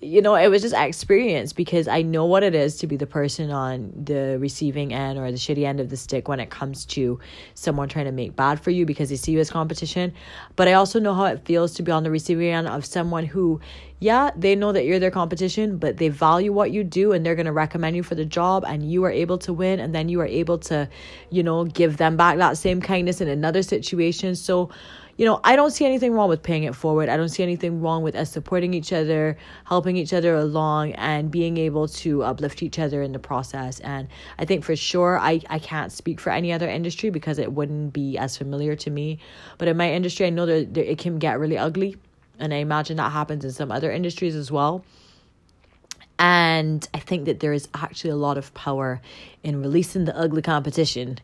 you 0.00 0.22
know, 0.22 0.36
it 0.36 0.48
was 0.48 0.62
just 0.62 0.76
experience 0.76 1.52
because 1.52 1.88
I 1.88 2.02
know 2.02 2.24
what 2.24 2.44
it 2.44 2.54
is 2.54 2.76
to 2.78 2.86
be 2.86 2.96
the 2.96 3.06
person 3.06 3.50
on 3.50 3.92
the 3.96 4.38
receiving 4.38 4.94
end 4.94 5.18
or 5.18 5.30
the 5.32 5.36
shitty 5.36 5.64
end 5.64 5.80
of 5.80 5.88
the 5.88 5.96
stick 5.96 6.28
when 6.28 6.38
it 6.38 6.50
comes 6.50 6.84
to 6.86 7.18
someone 7.54 7.88
trying 7.88 8.04
to 8.04 8.12
make 8.12 8.36
bad 8.36 8.60
for 8.60 8.70
you 8.70 8.86
because 8.86 9.08
they 9.08 9.16
see 9.16 9.32
you 9.32 9.40
as 9.40 9.50
competition. 9.50 10.12
But 10.54 10.68
I 10.68 10.74
also 10.74 11.00
know 11.00 11.14
how 11.14 11.24
it 11.24 11.44
feels 11.44 11.74
to 11.74 11.82
be 11.82 11.90
on 11.90 12.04
the 12.04 12.12
receiving 12.12 12.46
end 12.48 12.68
of 12.68 12.86
someone 12.86 13.26
who, 13.26 13.60
yeah, 13.98 14.30
they 14.36 14.54
know 14.54 14.70
that 14.70 14.84
you're 14.84 15.00
their 15.00 15.10
competition, 15.10 15.78
but 15.78 15.96
they 15.96 16.10
value 16.10 16.52
what 16.52 16.70
you 16.70 16.84
do 16.84 17.10
and 17.10 17.26
they're 17.26 17.34
going 17.34 17.46
to 17.46 17.52
recommend 17.52 17.96
you 17.96 18.04
for 18.04 18.14
the 18.14 18.24
job 18.24 18.64
and 18.68 18.88
you 18.88 19.02
are 19.02 19.10
able 19.10 19.38
to 19.38 19.52
win 19.52 19.80
and 19.80 19.92
then 19.92 20.08
you 20.08 20.20
are 20.20 20.26
able 20.26 20.58
to, 20.58 20.88
you 21.30 21.42
know, 21.42 21.64
give 21.64 21.96
them 21.96 22.16
back 22.16 22.36
that 22.38 22.56
same 22.56 22.80
kindness 22.80 23.20
in 23.20 23.26
another 23.26 23.64
situation. 23.64 24.36
So, 24.36 24.70
you 25.18 25.24
know, 25.24 25.40
I 25.42 25.56
don't 25.56 25.72
see 25.72 25.84
anything 25.84 26.12
wrong 26.12 26.28
with 26.28 26.44
paying 26.44 26.62
it 26.62 26.76
forward. 26.76 27.08
I 27.08 27.16
don't 27.16 27.28
see 27.28 27.42
anything 27.42 27.80
wrong 27.80 28.04
with 28.04 28.14
us 28.14 28.30
supporting 28.30 28.72
each 28.72 28.92
other, 28.92 29.36
helping 29.64 29.96
each 29.96 30.12
other 30.12 30.36
along, 30.36 30.92
and 30.92 31.28
being 31.28 31.56
able 31.58 31.88
to 31.88 32.22
uplift 32.22 32.62
each 32.62 32.78
other 32.78 33.02
in 33.02 33.10
the 33.10 33.18
process. 33.18 33.80
And 33.80 34.06
I 34.38 34.44
think 34.44 34.64
for 34.64 34.76
sure, 34.76 35.18
I, 35.18 35.40
I 35.50 35.58
can't 35.58 35.90
speak 35.90 36.20
for 36.20 36.30
any 36.30 36.52
other 36.52 36.68
industry 36.68 37.10
because 37.10 37.40
it 37.40 37.52
wouldn't 37.52 37.92
be 37.92 38.16
as 38.16 38.36
familiar 38.36 38.76
to 38.76 38.90
me. 38.90 39.18
But 39.58 39.66
in 39.66 39.76
my 39.76 39.92
industry, 39.92 40.26
I 40.26 40.30
know 40.30 40.46
that 40.46 40.76
it 40.76 40.98
can 40.98 41.18
get 41.18 41.40
really 41.40 41.58
ugly. 41.58 41.96
And 42.38 42.54
I 42.54 42.58
imagine 42.58 42.96
that 42.98 43.10
happens 43.10 43.44
in 43.44 43.50
some 43.50 43.72
other 43.72 43.90
industries 43.90 44.36
as 44.36 44.52
well. 44.52 44.84
And 46.20 46.88
I 46.94 47.00
think 47.00 47.24
that 47.24 47.40
there 47.40 47.52
is 47.52 47.68
actually 47.74 48.10
a 48.10 48.16
lot 48.16 48.38
of 48.38 48.54
power 48.54 49.00
in 49.42 49.60
releasing 49.60 50.04
the 50.04 50.16
ugly 50.16 50.42
competition 50.42 51.18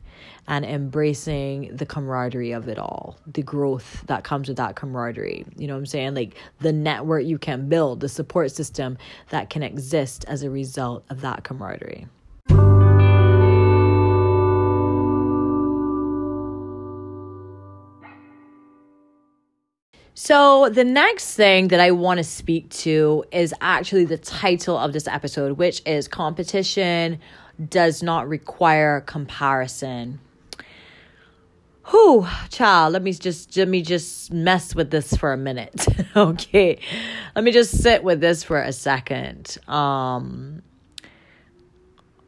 and 0.48 0.64
embracing 0.64 1.74
the 1.76 1.86
camaraderie 1.86 2.52
of 2.52 2.68
it 2.68 2.78
all, 2.78 3.16
the 3.26 3.42
growth 3.42 4.04
that 4.06 4.24
comes 4.24 4.48
with 4.48 4.56
that 4.56 4.76
camaraderie. 4.76 5.44
You 5.56 5.66
know 5.66 5.74
what 5.74 5.80
I'm 5.80 5.86
saying? 5.86 6.14
Like 6.14 6.36
the 6.60 6.72
network 6.72 7.24
you 7.24 7.38
can 7.38 7.68
build, 7.68 8.00
the 8.00 8.08
support 8.08 8.50
system 8.50 8.98
that 9.30 9.50
can 9.50 9.62
exist 9.62 10.24
as 10.28 10.42
a 10.42 10.50
result 10.50 11.04
of 11.10 11.20
that 11.22 11.44
camaraderie. 11.44 12.06
So, 20.16 20.68
the 20.68 20.84
next 20.84 21.34
thing 21.34 21.68
that 21.68 21.80
I 21.80 21.90
want 21.90 22.18
to 22.18 22.24
speak 22.24 22.70
to 22.70 23.24
is 23.32 23.52
actually 23.60 24.04
the 24.04 24.16
title 24.16 24.78
of 24.78 24.92
this 24.92 25.08
episode, 25.08 25.58
which 25.58 25.82
is 25.86 26.06
Competition 26.06 27.18
Does 27.68 28.02
Not 28.02 28.28
Require 28.28 29.00
Comparison. 29.00 30.20
Whew, 31.90 32.26
child, 32.49 32.94
let 32.94 33.02
me 33.02 33.12
just 33.12 33.56
let 33.56 33.68
me 33.68 33.82
just 33.82 34.32
mess 34.32 34.75
with 34.75 34.90
this 34.90 35.14
for 35.16 35.32
a 35.32 35.37
minute. 35.37 35.87
okay. 36.16 36.78
Let 37.34 37.44
me 37.44 37.52
just 37.52 37.82
sit 37.82 38.02
with 38.02 38.20
this 38.20 38.42
for 38.42 38.61
a 38.61 38.73
second. 38.73 39.58
Um 39.68 40.62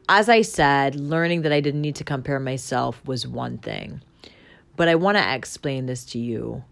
as 0.09 0.29
I 0.29 0.41
said, 0.41 0.95
learning 0.95 1.41
that 1.41 1.51
I 1.51 1.59
didn't 1.59 1.81
need 1.81 1.95
to 1.97 2.03
compare 2.03 2.39
myself 2.39 3.01
was 3.05 3.27
one 3.27 3.57
thing. 3.57 4.01
But 4.77 4.87
I 4.87 4.95
want 4.95 5.17
to 5.17 5.33
explain 5.35 5.85
this 5.85 6.05
to 6.05 6.19
you 6.19 6.63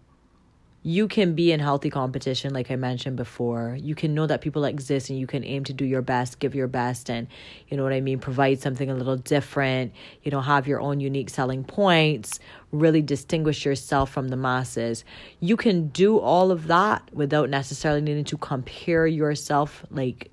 you 0.86 1.08
can 1.08 1.34
be 1.34 1.50
in 1.50 1.58
healthy 1.58 1.90
competition 1.90 2.54
like 2.54 2.70
i 2.70 2.76
mentioned 2.76 3.16
before. 3.16 3.76
You 3.80 3.96
can 3.96 4.14
know 4.14 4.28
that 4.28 4.40
people 4.40 4.64
exist 4.64 5.10
and 5.10 5.18
you 5.18 5.26
can 5.26 5.42
aim 5.42 5.64
to 5.64 5.72
do 5.72 5.84
your 5.84 6.00
best 6.00 6.38
give 6.38 6.54
your 6.54 6.68
best 6.68 7.10
and 7.10 7.26
you 7.68 7.76
know 7.76 7.82
what 7.82 7.92
i 7.92 8.00
mean 8.00 8.20
provide 8.20 8.60
something 8.60 8.88
a 8.88 8.94
little 8.94 9.16
different 9.16 9.92
you 10.22 10.30
know 10.30 10.40
have 10.40 10.68
your 10.68 10.80
own 10.80 11.00
unique 11.00 11.28
selling 11.28 11.64
points 11.64 12.38
really 12.70 13.02
distinguish 13.02 13.64
yourself 13.64 14.10
from 14.12 14.28
the 14.28 14.36
masses. 14.36 15.04
You 15.40 15.56
can 15.56 15.88
do 15.88 16.18
all 16.18 16.52
of 16.52 16.68
that 16.68 17.02
without 17.12 17.50
necessarily 17.50 18.00
needing 18.00 18.24
to 18.26 18.36
compare 18.36 19.08
yourself 19.08 19.84
like 19.90 20.30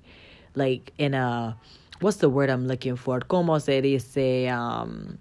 like 0.54 0.92
in 0.98 1.14
a 1.14 1.56
what's 2.00 2.18
the 2.18 2.28
word 2.28 2.48
i'm 2.48 2.68
looking 2.68 2.94
for? 2.94 3.18
Como 3.18 3.58
se 3.58 3.80
dice 3.80 4.48
um 4.52 5.18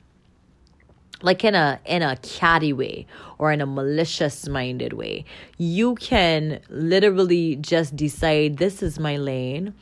like 1.24 1.44
in 1.44 1.56
a 1.56 1.80
in 1.86 2.04
a 2.04 2.18
catty 2.18 2.72
way 2.72 3.08
or 3.40 3.52
in 3.52 3.62
a 3.62 3.66
malicious 3.66 4.48
minded 4.48 4.94
way. 4.94 5.26
You 5.58 5.96
can 5.96 6.60
literally 6.70 7.56
just 7.56 7.96
decide 7.96 8.58
this 8.58 8.84
is 8.84 9.00
my 9.00 9.18
lane 9.18 9.74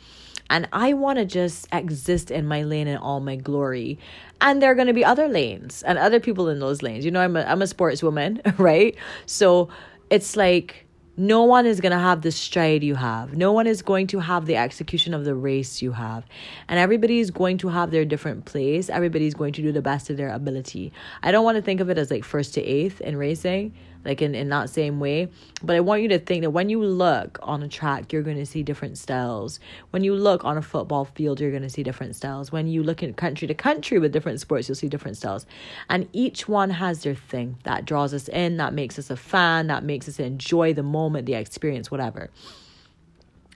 and 0.50 0.68
i 0.74 0.92
want 0.92 1.18
to 1.18 1.26
just 1.26 1.68
exist 1.72 2.30
in 2.30 2.46
my 2.46 2.64
lane 2.64 2.88
in 2.88 2.98
all 2.98 3.20
my 3.20 3.36
glory. 3.36 4.00
And 4.40 4.62
there 4.62 4.72
are 4.72 4.76
going 4.76 4.88
to 4.88 4.94
be 4.94 5.06
other 5.06 5.28
lanes 5.28 5.84
and 5.84 6.00
other 6.00 6.20
people 6.20 6.50
in 6.50 6.60
those 6.60 6.82
lanes. 6.82 7.04
You 7.04 7.12
know 7.12 7.22
i'm 7.22 7.36
a, 7.36 7.42
I'm 7.42 7.62
a 7.62 7.66
sportswoman 7.66 8.40
right? 8.60 8.96
So 9.26 9.70
it's 10.10 10.38
like 10.38 10.86
no 11.22 11.44
one 11.44 11.68
is 11.68 11.80
going 11.80 11.92
to 11.92 12.00
have 12.00 12.24
the 12.24 12.32
stride 12.32 12.84
you 12.84 12.96
have. 12.96 13.38
No 13.38 13.52
one 13.52 13.68
is 13.68 13.84
going 13.84 14.08
to 14.08 14.20
have 14.20 14.48
the 14.48 14.56
execution 14.56 15.14
of 15.14 15.24
the 15.24 15.36
race 15.36 15.80
you 15.80 15.92
have. 15.92 16.26
And 16.68 16.80
everybody 16.80 17.20
is 17.20 17.30
going 17.30 17.60
to 17.60 17.70
have 17.70 17.92
their 17.92 18.06
different 18.06 18.46
place. 18.46 18.90
Everybody 18.90 19.28
is 19.28 19.36
going 19.36 19.54
to 19.54 19.62
do 19.62 19.72
the 19.72 19.84
best 19.84 20.10
of 20.10 20.18
their 20.18 20.30
ability. 20.30 20.92
I 21.22 21.32
don't 21.32 21.44
want 21.44 21.58
to 21.58 21.62
think 21.62 21.80
of 21.80 21.92
it 21.92 22.00
as 22.00 22.10
like 22.10 22.24
first 22.24 22.56
to 22.56 22.62
eighth 22.64 23.02
in 23.02 23.18
racing 23.18 23.76
like 24.06 24.22
in, 24.22 24.36
in 24.36 24.50
that 24.50 24.70
same 24.70 25.00
way. 25.00 25.30
But 25.64 25.76
I 25.76 25.80
want 25.80 26.02
you 26.02 26.08
to 26.10 26.20
think 26.20 26.44
that 26.44 26.52
when 26.52 26.70
you 26.70 26.84
look 26.84 27.40
on 27.44 27.62
a 27.64 27.68
track, 27.68 28.12
you're 28.12 28.24
going 28.24 28.38
to 28.38 28.46
see 28.46 28.64
different 28.64 28.98
styles. 28.98 29.60
When 29.92 30.04
you 30.04 30.16
look 30.16 30.44
on 30.44 30.58
a 30.58 30.62
football 30.62 31.06
field, 31.06 31.40
you're 31.40 31.52
going 31.52 31.64
to 31.64 31.70
see 31.70 31.84
different 31.84 32.16
styles. 32.16 32.52
When 32.52 32.68
you 32.68 32.84
look 32.84 33.04
in 33.04 33.14
country 33.14 33.48
to 33.48 33.54
country 33.54 34.00
with 34.00 34.12
different 34.12 34.40
sports, 34.40 34.68
you'll 34.68 34.76
see 34.76 34.90
different 34.90 35.18
styles. 35.18 35.46
And 35.90 36.08
each 36.14 36.48
one 36.48 36.72
has 36.72 37.04
their 37.04 37.16
thing 37.16 37.58
that 37.64 37.86
draws 37.86 38.14
us 38.14 38.28
in, 38.28 38.58
that 38.58 38.74
makes 38.74 38.98
us 38.98 39.10
a 39.10 39.18
fan, 39.18 39.68
that 39.68 39.84
makes 39.84 40.08
us 40.08 40.20
enjoy 40.20 40.74
the 40.74 40.84
moment, 40.84 41.26
the 41.26 41.36
experience, 41.36 41.92
whatever. 41.92 42.30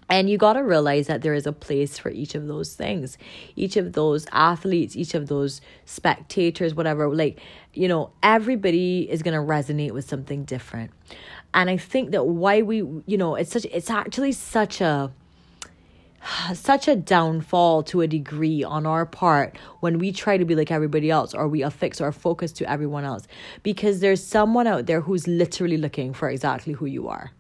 And 0.07 0.29
you 0.29 0.37
got 0.37 0.53
to 0.53 0.63
realize 0.63 1.07
that 1.07 1.23
there 1.23 1.33
is 1.33 1.47
a 1.47 1.51
place 1.51 1.97
for 1.97 2.11
each 2.11 2.35
of 2.35 2.47
those 2.47 2.75
things, 2.75 3.17
each 3.55 3.75
of 3.75 3.93
those 3.93 4.27
athletes, 4.31 4.95
each 4.95 5.15
of 5.15 5.27
those 5.27 5.61
spectators, 5.85 6.75
whatever. 6.75 7.13
Like, 7.13 7.39
you 7.73 7.87
know, 7.87 8.11
everybody 8.21 9.09
is 9.09 9.23
going 9.23 9.33
to 9.33 9.39
resonate 9.39 9.91
with 9.91 10.07
something 10.07 10.43
different. 10.43 10.91
And 11.53 11.69
I 11.69 11.77
think 11.77 12.11
that 12.11 12.25
why 12.25 12.61
we, 12.61 12.77
you 12.77 13.17
know, 13.17 13.35
it's 13.35 13.51
such, 13.51 13.65
it's 13.65 13.89
actually 13.89 14.33
such 14.33 14.79
a, 14.79 15.11
such 16.53 16.87
a 16.87 16.95
downfall 16.95 17.81
to 17.83 18.01
a 18.01 18.07
degree 18.07 18.63
on 18.63 18.85
our 18.85 19.07
part 19.07 19.57
when 19.79 19.97
we 19.97 20.11
try 20.11 20.37
to 20.37 20.45
be 20.45 20.55
like 20.55 20.69
everybody 20.69 21.09
else 21.09 21.33
or 21.33 21.47
we 21.47 21.63
affix 21.63 21.99
our 21.99 22.11
focus 22.11 22.51
to 22.51 22.69
everyone 22.69 23.05
else 23.05 23.27
because 23.63 24.01
there's 24.01 24.23
someone 24.23 24.67
out 24.67 24.85
there 24.85 25.01
who's 25.01 25.27
literally 25.27 25.77
looking 25.77 26.13
for 26.13 26.29
exactly 26.29 26.73
who 26.73 26.85
you 26.85 27.07
are. 27.07 27.31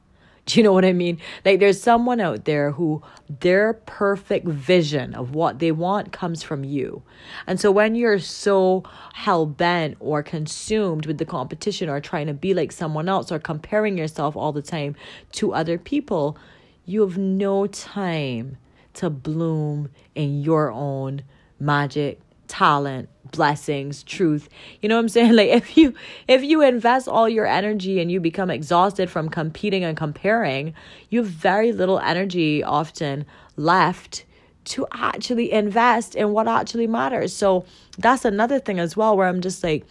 Do 0.47 0.59
you 0.59 0.63
know 0.63 0.73
what 0.73 0.85
I 0.85 0.93
mean? 0.93 1.19
Like 1.43 1.59
there's 1.59 1.81
someone 1.81 2.19
out 2.19 2.45
there 2.45 2.71
who 2.71 3.01
their 3.39 3.73
perfect 3.73 4.47
vision 4.47 5.15
of 5.15 5.33
what 5.33 5.57
they 5.57 5.71
want 5.71 6.11
comes 6.11 6.43
from 6.43 6.63
you. 6.63 7.01
And 7.47 7.59
so 7.59 7.71
when 7.71 7.95
you're 7.95 8.19
so 8.19 8.83
hell 9.13 9.47
bent 9.47 9.97
or 9.99 10.21
consumed 10.21 11.07
with 11.07 11.17
the 11.17 11.25
competition 11.25 11.89
or 11.89 11.99
trying 11.99 12.27
to 12.27 12.33
be 12.33 12.53
like 12.53 12.71
someone 12.71 13.09
else 13.09 13.31
or 13.31 13.39
comparing 13.39 13.97
yourself 13.97 14.35
all 14.35 14.51
the 14.51 14.61
time 14.61 14.95
to 15.33 15.53
other 15.53 15.79
people, 15.79 16.37
you 16.85 17.01
have 17.01 17.17
no 17.17 17.65
time 17.65 18.57
to 18.93 19.09
bloom 19.09 19.89
in 20.13 20.43
your 20.43 20.71
own 20.71 21.23
magic, 21.59 22.19
talent, 22.57 23.09
blessings, 23.31 24.01
truth. 24.03 24.47
You 24.81 24.87
know 24.87 24.95
what 24.95 25.01
I'm 25.01 25.09
saying? 25.09 25.33
Like 25.35 25.49
if 25.49 25.75
you 25.75 25.93
if 26.27 26.41
you 26.43 26.61
invest 26.61 27.07
all 27.07 27.27
your 27.27 27.45
energy 27.45 27.99
and 27.99 28.09
you 28.09 28.21
become 28.21 28.49
exhausted 28.49 29.09
from 29.09 29.27
competing 29.27 29.83
and 29.83 29.97
comparing, 29.97 30.73
you 31.09 31.23
have 31.23 31.29
very 31.29 31.73
little 31.73 31.99
energy 31.99 32.63
often 32.63 33.25
left 33.57 34.23
to 34.65 34.87
actually 34.93 35.51
invest 35.51 36.15
in 36.15 36.31
what 36.31 36.47
actually 36.47 36.87
matters. 36.87 37.33
So 37.33 37.65
that's 37.97 38.23
another 38.23 38.59
thing 38.59 38.79
as 38.79 38.95
well 38.95 39.17
where 39.17 39.27
I'm 39.27 39.41
just 39.41 39.61
like 39.63 39.85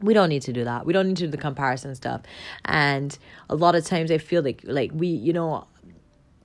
we 0.00 0.14
don't 0.14 0.28
need 0.28 0.42
to 0.42 0.52
do 0.52 0.64
that. 0.64 0.84
We 0.86 0.92
don't 0.92 1.06
need 1.08 1.16
to 1.18 1.24
do 1.24 1.30
the 1.30 1.44
comparison 1.48 1.94
stuff. 1.94 2.22
And 2.64 3.16
a 3.48 3.54
lot 3.54 3.74
of 3.76 3.84
times 3.84 4.10
I 4.10 4.18
feel 4.18 4.42
like 4.42 4.62
like 4.64 4.90
we, 4.92 5.06
you 5.06 5.32
know, 5.32 5.68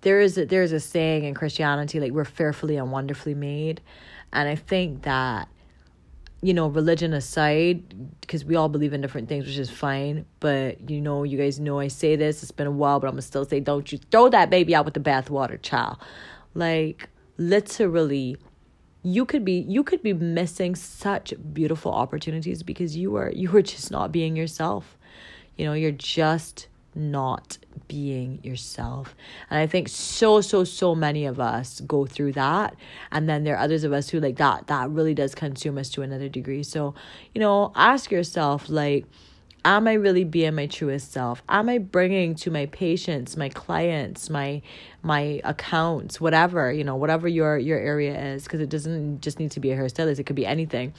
there 0.01 0.21
is 0.21 0.37
a, 0.37 0.45
there 0.45 0.61
is 0.61 0.73
a 0.73 0.79
saying 0.79 1.23
in 1.23 1.33
Christianity 1.33 1.99
like 1.99 2.11
we're 2.11 2.23
fearfully 2.25 2.77
and 2.77 2.91
wonderfully 2.91 3.33
made, 3.33 3.81
and 4.33 4.49
I 4.49 4.55
think 4.55 5.03
that 5.03 5.47
you 6.41 6.53
know 6.53 6.67
religion 6.67 7.13
aside 7.13 8.19
because 8.19 8.43
we 8.43 8.55
all 8.55 8.67
believe 8.67 8.91
in 8.91 8.99
different 8.99 9.29
things 9.29 9.45
which 9.45 9.57
is 9.57 9.69
fine 9.69 10.25
but 10.41 10.89
you 10.89 10.99
know 10.99 11.23
you 11.23 11.37
guys 11.37 11.57
know 11.57 11.79
i 11.79 11.87
say 11.87 12.17
this 12.17 12.43
it's 12.43 12.51
been 12.51 12.67
a 12.67 12.71
while 12.71 12.99
but 12.99 13.07
i'm 13.07 13.13
gonna 13.13 13.21
still 13.21 13.45
say 13.45 13.61
don't 13.61 13.93
you 13.93 13.97
throw 14.11 14.27
that 14.27 14.49
baby 14.49 14.75
out 14.75 14.83
with 14.83 14.93
the 14.93 14.99
bathwater 14.99 15.61
child. 15.61 15.97
Like 16.53 17.09
literally 17.37 18.37
you 19.01 19.25
could 19.25 19.43
be 19.43 19.65
you 19.67 19.83
could 19.83 20.03
be 20.03 20.13
missing 20.13 20.75
such 20.75 21.33
beautiful 21.51 21.91
opportunities 21.91 22.63
because 22.63 22.95
you 22.95 23.15
are 23.15 23.31
you 23.31 23.55
are 23.55 23.61
just 23.61 23.91
not 23.91 24.11
being 24.11 24.35
yourself. 24.35 24.97
You 25.57 25.65
know 25.65 25.73
you're 25.73 25.91
just 25.91 26.67
not 26.95 27.57
being 27.87 28.39
yourself. 28.43 29.15
And 29.49 29.59
I 29.59 29.67
think 29.67 29.87
so, 29.89 30.41
so, 30.41 30.63
so 30.63 30.95
many 30.95 31.25
of 31.25 31.39
us 31.39 31.81
go 31.81 32.05
through 32.05 32.33
that. 32.33 32.75
And 33.11 33.29
then 33.29 33.43
there 33.43 33.55
are 33.55 33.63
others 33.63 33.83
of 33.83 33.93
us 33.93 34.09
who 34.09 34.19
like 34.19 34.37
that, 34.37 34.67
that 34.67 34.89
really 34.89 35.13
does 35.13 35.35
consume 35.35 35.77
us 35.77 35.89
to 35.91 36.01
another 36.01 36.29
degree. 36.29 36.63
So, 36.63 36.95
you 37.33 37.39
know, 37.41 37.71
ask 37.75 38.11
yourself, 38.11 38.69
like, 38.69 39.05
am 39.65 39.87
I 39.87 39.93
really 39.93 40.23
being 40.23 40.55
my 40.55 40.67
truest 40.67 41.11
self? 41.11 41.41
Am 41.47 41.69
I 41.69 41.77
bringing 41.77 42.35
to 42.35 42.51
my 42.51 42.65
patients, 42.67 43.37
my 43.37 43.49
clients, 43.49 44.29
my 44.29 44.61
my 45.01 45.41
accounts, 45.43 46.19
whatever, 46.21 46.71
you 46.71 46.83
know, 46.83 46.95
whatever 46.95 47.27
your 47.27 47.57
your 47.57 47.79
area 47.79 48.33
is, 48.33 48.43
because 48.43 48.59
it 48.59 48.69
doesn't 48.69 49.21
just 49.21 49.39
need 49.39 49.51
to 49.51 49.59
be 49.59 49.71
a 49.71 49.77
hairstylist, 49.77 50.19
it 50.19 50.25
could 50.25 50.35
be 50.35 50.45
anything. 50.45 50.93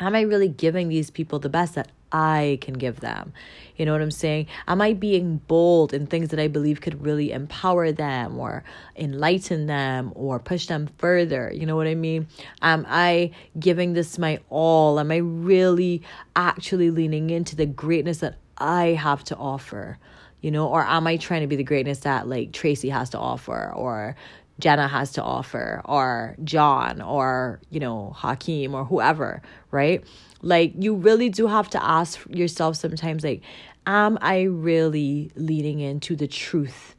Am 0.00 0.14
I 0.14 0.22
really 0.22 0.48
giving 0.48 0.88
these 0.88 1.10
people 1.10 1.38
the 1.38 1.48
best 1.48 1.74
that 1.74 1.90
I 2.12 2.58
can 2.60 2.74
give 2.74 3.00
them. 3.00 3.32
You 3.76 3.86
know 3.86 3.92
what 3.92 4.02
I'm 4.02 4.10
saying? 4.10 4.46
Am 4.66 4.80
I 4.80 4.92
being 4.92 5.38
bold 5.46 5.92
in 5.92 6.06
things 6.06 6.30
that 6.30 6.40
I 6.40 6.48
believe 6.48 6.80
could 6.80 7.02
really 7.02 7.32
empower 7.32 7.92
them 7.92 8.38
or 8.38 8.64
enlighten 8.96 9.66
them 9.66 10.12
or 10.14 10.38
push 10.38 10.66
them 10.66 10.88
further? 10.98 11.52
You 11.54 11.66
know 11.66 11.76
what 11.76 11.86
I 11.86 11.94
mean? 11.94 12.26
Am 12.62 12.86
I 12.88 13.32
giving 13.58 13.92
this 13.92 14.18
my 14.18 14.40
all? 14.48 14.98
Am 14.98 15.10
I 15.10 15.16
really 15.16 16.02
actually 16.34 16.90
leaning 16.90 17.30
into 17.30 17.54
the 17.54 17.66
greatness 17.66 18.18
that 18.18 18.36
I 18.56 18.88
have 18.88 19.22
to 19.24 19.36
offer? 19.36 19.98
You 20.40 20.50
know, 20.50 20.68
or 20.68 20.84
am 20.84 21.06
I 21.06 21.16
trying 21.16 21.42
to 21.42 21.46
be 21.46 21.56
the 21.56 21.64
greatness 21.64 22.00
that 22.00 22.28
like 22.28 22.52
Tracy 22.52 22.88
has 22.88 23.10
to 23.10 23.18
offer 23.18 23.72
or 23.74 24.16
Jenna 24.58 24.88
has 24.88 25.12
to 25.12 25.22
offer 25.22 25.80
or 25.84 26.36
John 26.42 27.00
or, 27.00 27.60
you 27.70 27.80
know, 27.80 28.12
Hakeem 28.16 28.74
or 28.74 28.84
whoever, 28.84 29.40
right? 29.70 30.04
Like 30.42 30.72
you 30.78 30.94
really 30.94 31.28
do 31.28 31.46
have 31.46 31.70
to 31.70 31.84
ask 31.84 32.20
yourself 32.28 32.76
sometimes 32.76 33.24
like 33.24 33.42
am 33.86 34.18
I 34.20 34.42
really 34.42 35.30
leaning 35.34 35.80
into 35.80 36.16
the 36.16 36.26
truth 36.26 36.94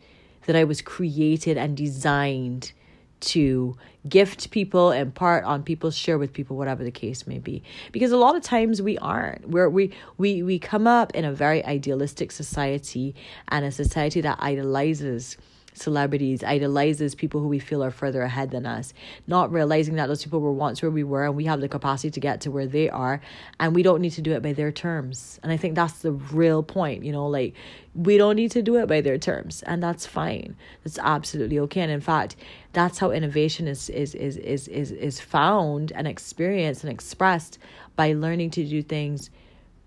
that 0.45 0.55
I 0.55 0.63
was 0.63 0.81
created 0.81 1.57
and 1.57 1.77
designed 1.77 2.71
to 3.19 3.77
gift 4.07 4.49
people, 4.51 4.91
impart 4.91 5.43
on 5.43 5.63
people, 5.63 5.91
share 5.91 6.17
with 6.17 6.33
people, 6.33 6.55
whatever 6.57 6.83
the 6.83 6.91
case 6.91 7.27
may 7.27 7.37
be. 7.37 7.61
Because 7.91 8.11
a 8.11 8.17
lot 8.17 8.35
of 8.35 8.43
times 8.43 8.81
we 8.81 8.97
aren't. 8.99 9.49
We're, 9.49 9.69
we 9.69 9.91
we 10.17 10.41
we 10.41 10.57
come 10.57 10.87
up 10.87 11.13
in 11.13 11.25
a 11.25 11.33
very 11.33 11.63
idealistic 11.65 12.31
society 12.31 13.13
and 13.49 13.65
a 13.65 13.71
society 13.71 14.21
that 14.21 14.37
idolizes 14.39 15.37
celebrities, 15.79 16.43
idolizes 16.43 17.15
people 17.15 17.41
who 17.41 17.47
we 17.47 17.59
feel 17.59 17.83
are 17.83 17.91
further 17.91 18.21
ahead 18.21 18.51
than 18.51 18.65
us, 18.65 18.93
not 19.27 19.51
realizing 19.51 19.95
that 19.95 20.07
those 20.07 20.23
people 20.23 20.39
were 20.39 20.51
once 20.51 20.81
where 20.81 20.91
we 20.91 21.03
were 21.03 21.25
and 21.25 21.35
we 21.35 21.45
have 21.45 21.61
the 21.61 21.69
capacity 21.69 22.11
to 22.11 22.19
get 22.19 22.41
to 22.41 22.51
where 22.51 22.67
they 22.67 22.89
are 22.89 23.21
and 23.59 23.75
we 23.75 23.83
don't 23.83 24.01
need 24.01 24.11
to 24.11 24.21
do 24.21 24.33
it 24.33 24.41
by 24.41 24.53
their 24.53 24.71
terms. 24.71 25.39
And 25.43 25.51
I 25.51 25.57
think 25.57 25.75
that's 25.75 25.99
the 25.99 26.11
real 26.11 26.63
point, 26.63 27.03
you 27.03 27.11
know, 27.11 27.27
like 27.27 27.53
we 27.95 28.17
don't 28.17 28.35
need 28.35 28.51
to 28.51 28.61
do 28.61 28.75
it 28.77 28.87
by 28.87 29.01
their 29.01 29.17
terms 29.17 29.63
and 29.63 29.81
that's 29.81 30.05
fine. 30.05 30.55
That's 30.83 30.99
absolutely 30.99 31.59
okay. 31.59 31.81
And 31.81 31.91
in 31.91 32.01
fact, 32.01 32.35
that's 32.73 32.99
how 32.99 33.11
innovation 33.11 33.67
is 33.67 33.89
is 33.89 34.13
is 34.15 34.37
is 34.37 34.67
is, 34.67 34.91
is 34.91 35.19
found 35.19 35.91
and 35.93 36.07
experienced 36.07 36.83
and 36.83 36.91
expressed 36.91 37.57
by 37.95 38.13
learning 38.13 38.51
to 38.51 38.63
do 38.63 38.81
things 38.81 39.29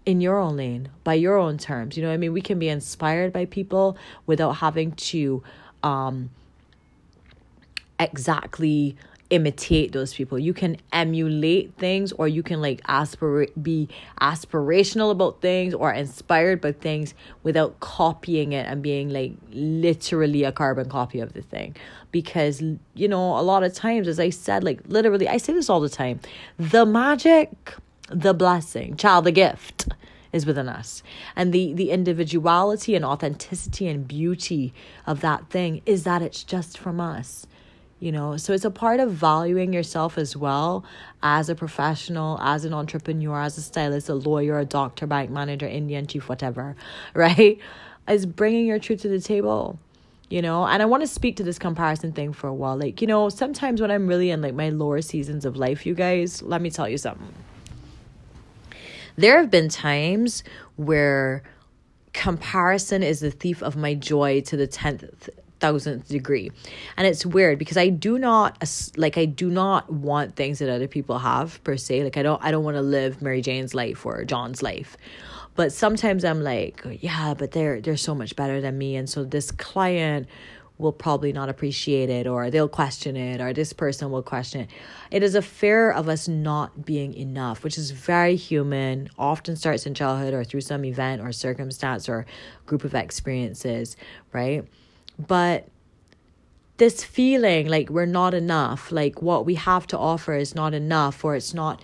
in 0.04 0.20
your 0.20 0.38
own 0.38 0.56
lane 0.56 0.88
by 1.04 1.14
your 1.14 1.36
own 1.36 1.56
terms 1.56 1.96
you 1.96 2.02
know 2.02 2.12
i 2.12 2.16
mean 2.16 2.32
we 2.32 2.40
can 2.40 2.58
be 2.58 2.68
inspired 2.68 3.32
by 3.32 3.44
people 3.44 3.96
without 4.26 4.52
having 4.52 4.90
to 4.92 5.42
um 5.82 6.30
exactly 7.98 8.96
imitate 9.32 9.92
those 9.92 10.12
people. 10.12 10.38
You 10.38 10.52
can 10.52 10.76
emulate 10.92 11.72
things 11.78 12.12
or 12.12 12.28
you 12.28 12.42
can 12.42 12.60
like 12.60 12.82
aspirate 12.86 13.60
be 13.62 13.88
aspirational 14.20 15.10
about 15.10 15.40
things 15.40 15.72
or 15.72 15.90
inspired 15.90 16.60
by 16.60 16.72
things 16.72 17.14
without 17.42 17.80
copying 17.80 18.52
it 18.52 18.66
and 18.66 18.82
being 18.82 19.08
like 19.08 19.32
literally 19.50 20.44
a 20.44 20.52
carbon 20.52 20.88
copy 20.90 21.18
of 21.18 21.32
the 21.32 21.40
thing. 21.40 21.74
Because 22.10 22.62
you 22.94 23.08
know, 23.08 23.38
a 23.38 23.40
lot 23.40 23.62
of 23.62 23.72
times 23.72 24.06
as 24.06 24.20
I 24.20 24.28
said, 24.28 24.62
like 24.62 24.80
literally 24.86 25.26
I 25.26 25.38
say 25.38 25.54
this 25.54 25.70
all 25.70 25.80
the 25.80 25.88
time, 25.88 26.20
the 26.58 26.84
magic, 26.84 27.74
the 28.10 28.34
blessing, 28.34 28.96
child 28.96 29.24
the 29.24 29.32
gift 29.32 29.88
is 30.32 30.46
within 30.46 30.68
us. 30.68 31.02
And 31.36 31.52
the 31.52 31.72
the 31.74 31.90
individuality 31.90 32.94
and 32.94 33.04
authenticity 33.04 33.86
and 33.88 34.08
beauty 34.08 34.72
of 35.06 35.20
that 35.20 35.48
thing 35.50 35.82
is 35.86 36.04
that 36.04 36.22
it's 36.22 36.42
just 36.42 36.78
from 36.78 37.00
us. 37.00 37.46
You 38.00 38.10
know, 38.10 38.36
so 38.36 38.52
it's 38.52 38.64
a 38.64 38.70
part 38.70 38.98
of 38.98 39.12
valuing 39.12 39.72
yourself 39.72 40.18
as 40.18 40.36
well 40.36 40.84
as 41.22 41.48
a 41.48 41.54
professional, 41.54 42.36
as 42.40 42.64
an 42.64 42.74
entrepreneur, 42.74 43.42
as 43.42 43.56
a 43.56 43.62
stylist, 43.62 44.08
a 44.08 44.14
lawyer, 44.14 44.58
a 44.58 44.64
doctor, 44.64 45.06
bank 45.06 45.30
manager, 45.30 45.68
Indian 45.68 46.08
chief, 46.08 46.28
whatever, 46.28 46.74
right? 47.14 47.58
Is 48.08 48.26
bringing 48.26 48.66
your 48.66 48.80
truth 48.80 49.02
to 49.02 49.08
the 49.08 49.20
table 49.20 49.78
you 50.28 50.40
know 50.40 50.66
and 50.66 50.82
i 50.82 50.86
want 50.86 51.02
to 51.02 51.06
speak 51.06 51.36
to 51.36 51.42
this 51.42 51.58
comparison 51.58 52.10
thing 52.10 52.32
for 52.32 52.46
a 52.46 52.54
while 52.54 52.76
like 52.76 53.02
you 53.02 53.06
know 53.06 53.28
sometimes 53.28 53.82
when 53.82 53.90
i'm 53.90 54.06
really 54.06 54.30
in 54.30 54.40
like 54.40 54.54
my 54.54 54.70
lower 54.70 55.02
seasons 55.02 55.44
of 55.44 55.56
life 55.56 55.84
you 55.84 55.94
guys 55.94 56.40
let 56.42 56.62
me 56.62 56.70
tell 56.70 56.88
you 56.88 56.96
something 56.96 57.34
there 59.16 59.38
have 59.38 59.50
been 59.50 59.68
times 59.68 60.44
where 60.76 61.42
comparison 62.12 63.02
is 63.02 63.20
the 63.20 63.30
thief 63.30 63.62
of 63.62 63.76
my 63.76 63.94
joy 63.94 64.40
to 64.42 64.56
the 64.56 64.68
10th 64.68 65.30
thousandth 65.62 66.08
degree. 66.08 66.50
And 66.96 67.06
it's 67.06 67.24
weird 67.24 67.56
because 67.56 67.76
i 67.76 67.88
do 67.88 68.18
not 68.18 68.62
like 68.96 69.16
i 69.16 69.24
do 69.24 69.48
not 69.48 69.90
want 69.92 70.34
things 70.34 70.58
that 70.58 70.68
other 70.68 70.88
people 70.88 71.18
have 71.20 71.62
per 71.62 71.76
se. 71.76 72.02
Like 72.02 72.16
i 72.16 72.22
don't 72.22 72.42
i 72.42 72.50
don't 72.50 72.64
want 72.64 72.76
to 72.76 72.82
live 72.82 73.22
mary 73.22 73.40
jane's 73.40 73.72
life 73.72 74.04
or 74.04 74.24
john's 74.24 74.60
life. 74.60 74.96
But 75.54 75.72
sometimes 75.72 76.24
i'm 76.24 76.42
like 76.42 76.84
yeah 77.00 77.34
but 77.34 77.52
they're 77.52 77.80
they're 77.80 77.96
so 77.96 78.14
much 78.14 78.34
better 78.34 78.60
than 78.60 78.76
me. 78.76 78.96
And 78.96 79.08
so 79.08 79.24
this 79.24 79.52
client 79.52 80.26
will 80.82 80.92
probably 80.92 81.32
not 81.32 81.48
appreciate 81.48 82.10
it 82.10 82.26
or 82.26 82.50
they'll 82.50 82.68
question 82.68 83.16
it 83.16 83.40
or 83.40 83.52
this 83.52 83.72
person 83.72 84.10
will 84.10 84.22
question 84.22 84.62
it. 84.62 84.70
It 85.10 85.22
is 85.22 85.34
a 85.34 85.42
fear 85.42 85.90
of 85.90 86.08
us 86.08 86.28
not 86.28 86.84
being 86.84 87.14
enough, 87.14 87.64
which 87.64 87.78
is 87.78 87.92
very 87.92 88.36
human, 88.36 89.08
often 89.16 89.56
starts 89.56 89.86
in 89.86 89.94
childhood 89.94 90.34
or 90.34 90.44
through 90.44 90.62
some 90.62 90.84
event 90.84 91.22
or 91.22 91.32
circumstance 91.32 92.08
or 92.08 92.26
group 92.66 92.84
of 92.84 92.94
experiences, 92.94 93.96
right? 94.32 94.66
But 95.18 95.68
this 96.76 97.04
feeling 97.04 97.68
like 97.68 97.88
we're 97.88 98.06
not 98.06 98.34
enough, 98.34 98.90
like 98.90 99.22
what 99.22 99.46
we 99.46 99.54
have 99.54 99.86
to 99.88 99.98
offer 99.98 100.34
is 100.34 100.54
not 100.54 100.74
enough 100.74 101.24
or 101.24 101.36
it's 101.36 101.54
not 101.54 101.80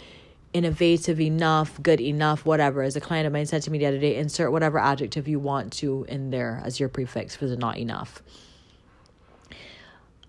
innovative 0.52 1.20
enough, 1.20 1.80
good 1.82 2.00
enough, 2.00 2.44
whatever. 2.44 2.82
As 2.82 2.96
a 2.96 3.00
client 3.00 3.26
of 3.26 3.32
mine 3.32 3.46
said 3.46 3.62
to 3.62 3.70
me 3.70 3.78
the 3.78 3.86
other 3.86 3.98
day, 3.98 4.16
insert 4.16 4.50
whatever 4.50 4.78
adjective 4.78 5.28
you 5.28 5.38
want 5.38 5.72
to 5.74 6.04
in 6.08 6.30
there 6.30 6.60
as 6.64 6.80
your 6.80 6.88
prefix 6.88 7.36
for 7.36 7.46
the 7.46 7.56
not 7.56 7.78
enough 7.78 8.22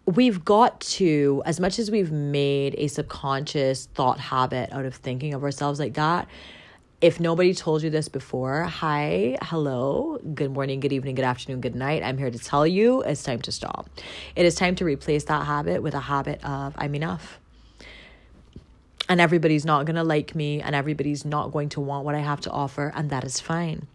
we've 0.09 0.43
got 0.43 0.81
to, 0.81 1.43
as 1.45 1.59
much 1.59 1.77
as 1.77 1.91
we've 1.91 2.11
made 2.11 2.73
a 2.79 2.87
subconscious 2.87 3.85
thought 3.93 4.19
habit 4.19 4.71
out 4.71 4.85
of 4.85 4.95
thinking 4.95 5.35
of 5.35 5.43
ourselves 5.43 5.79
like 5.79 5.93
that, 5.93 6.27
if 6.99 7.19
nobody 7.19 7.53
told 7.53 7.83
you 7.83 7.91
this 7.91 8.09
before, 8.09 8.63
hi, 8.63 9.37
hello, 9.43 10.19
good 10.33 10.51
morning, 10.51 10.79
good 10.79 10.91
evening, 10.91 11.13
good 11.13 11.25
afternoon, 11.25 11.61
good 11.61 11.75
night. 11.75 12.01
I'm 12.03 12.17
here 12.17 12.31
to 12.31 12.39
tell 12.39 12.65
you 12.65 13.03
it's 13.03 13.21
time 13.21 13.39
to 13.43 13.51
stop. 13.51 13.87
It 14.35 14.45
is 14.45 14.55
time 14.55 14.75
to 14.77 14.85
replace 14.85 15.25
that 15.25 15.45
habit 15.45 15.83
with 15.83 15.93
a 15.93 15.99
habit 15.99 16.43
of 16.43 16.73
I'm 16.75 16.95
enough. 16.95 17.39
And 19.07 19.21
everybody's 19.21 19.63
not 19.63 19.85
going 19.85 19.95
to 19.95 20.03
like 20.03 20.33
me, 20.33 20.59
and 20.59 20.75
everybody's 20.75 21.23
not 21.23 21.51
going 21.51 21.69
to 21.69 21.81
want 21.81 22.03
what 22.03 22.15
I 22.15 22.19
have 22.19 22.41
to 22.41 22.49
offer, 22.49 22.91
and 22.95 23.11
that 23.11 23.23
is 23.23 23.39
fine. 23.39 23.87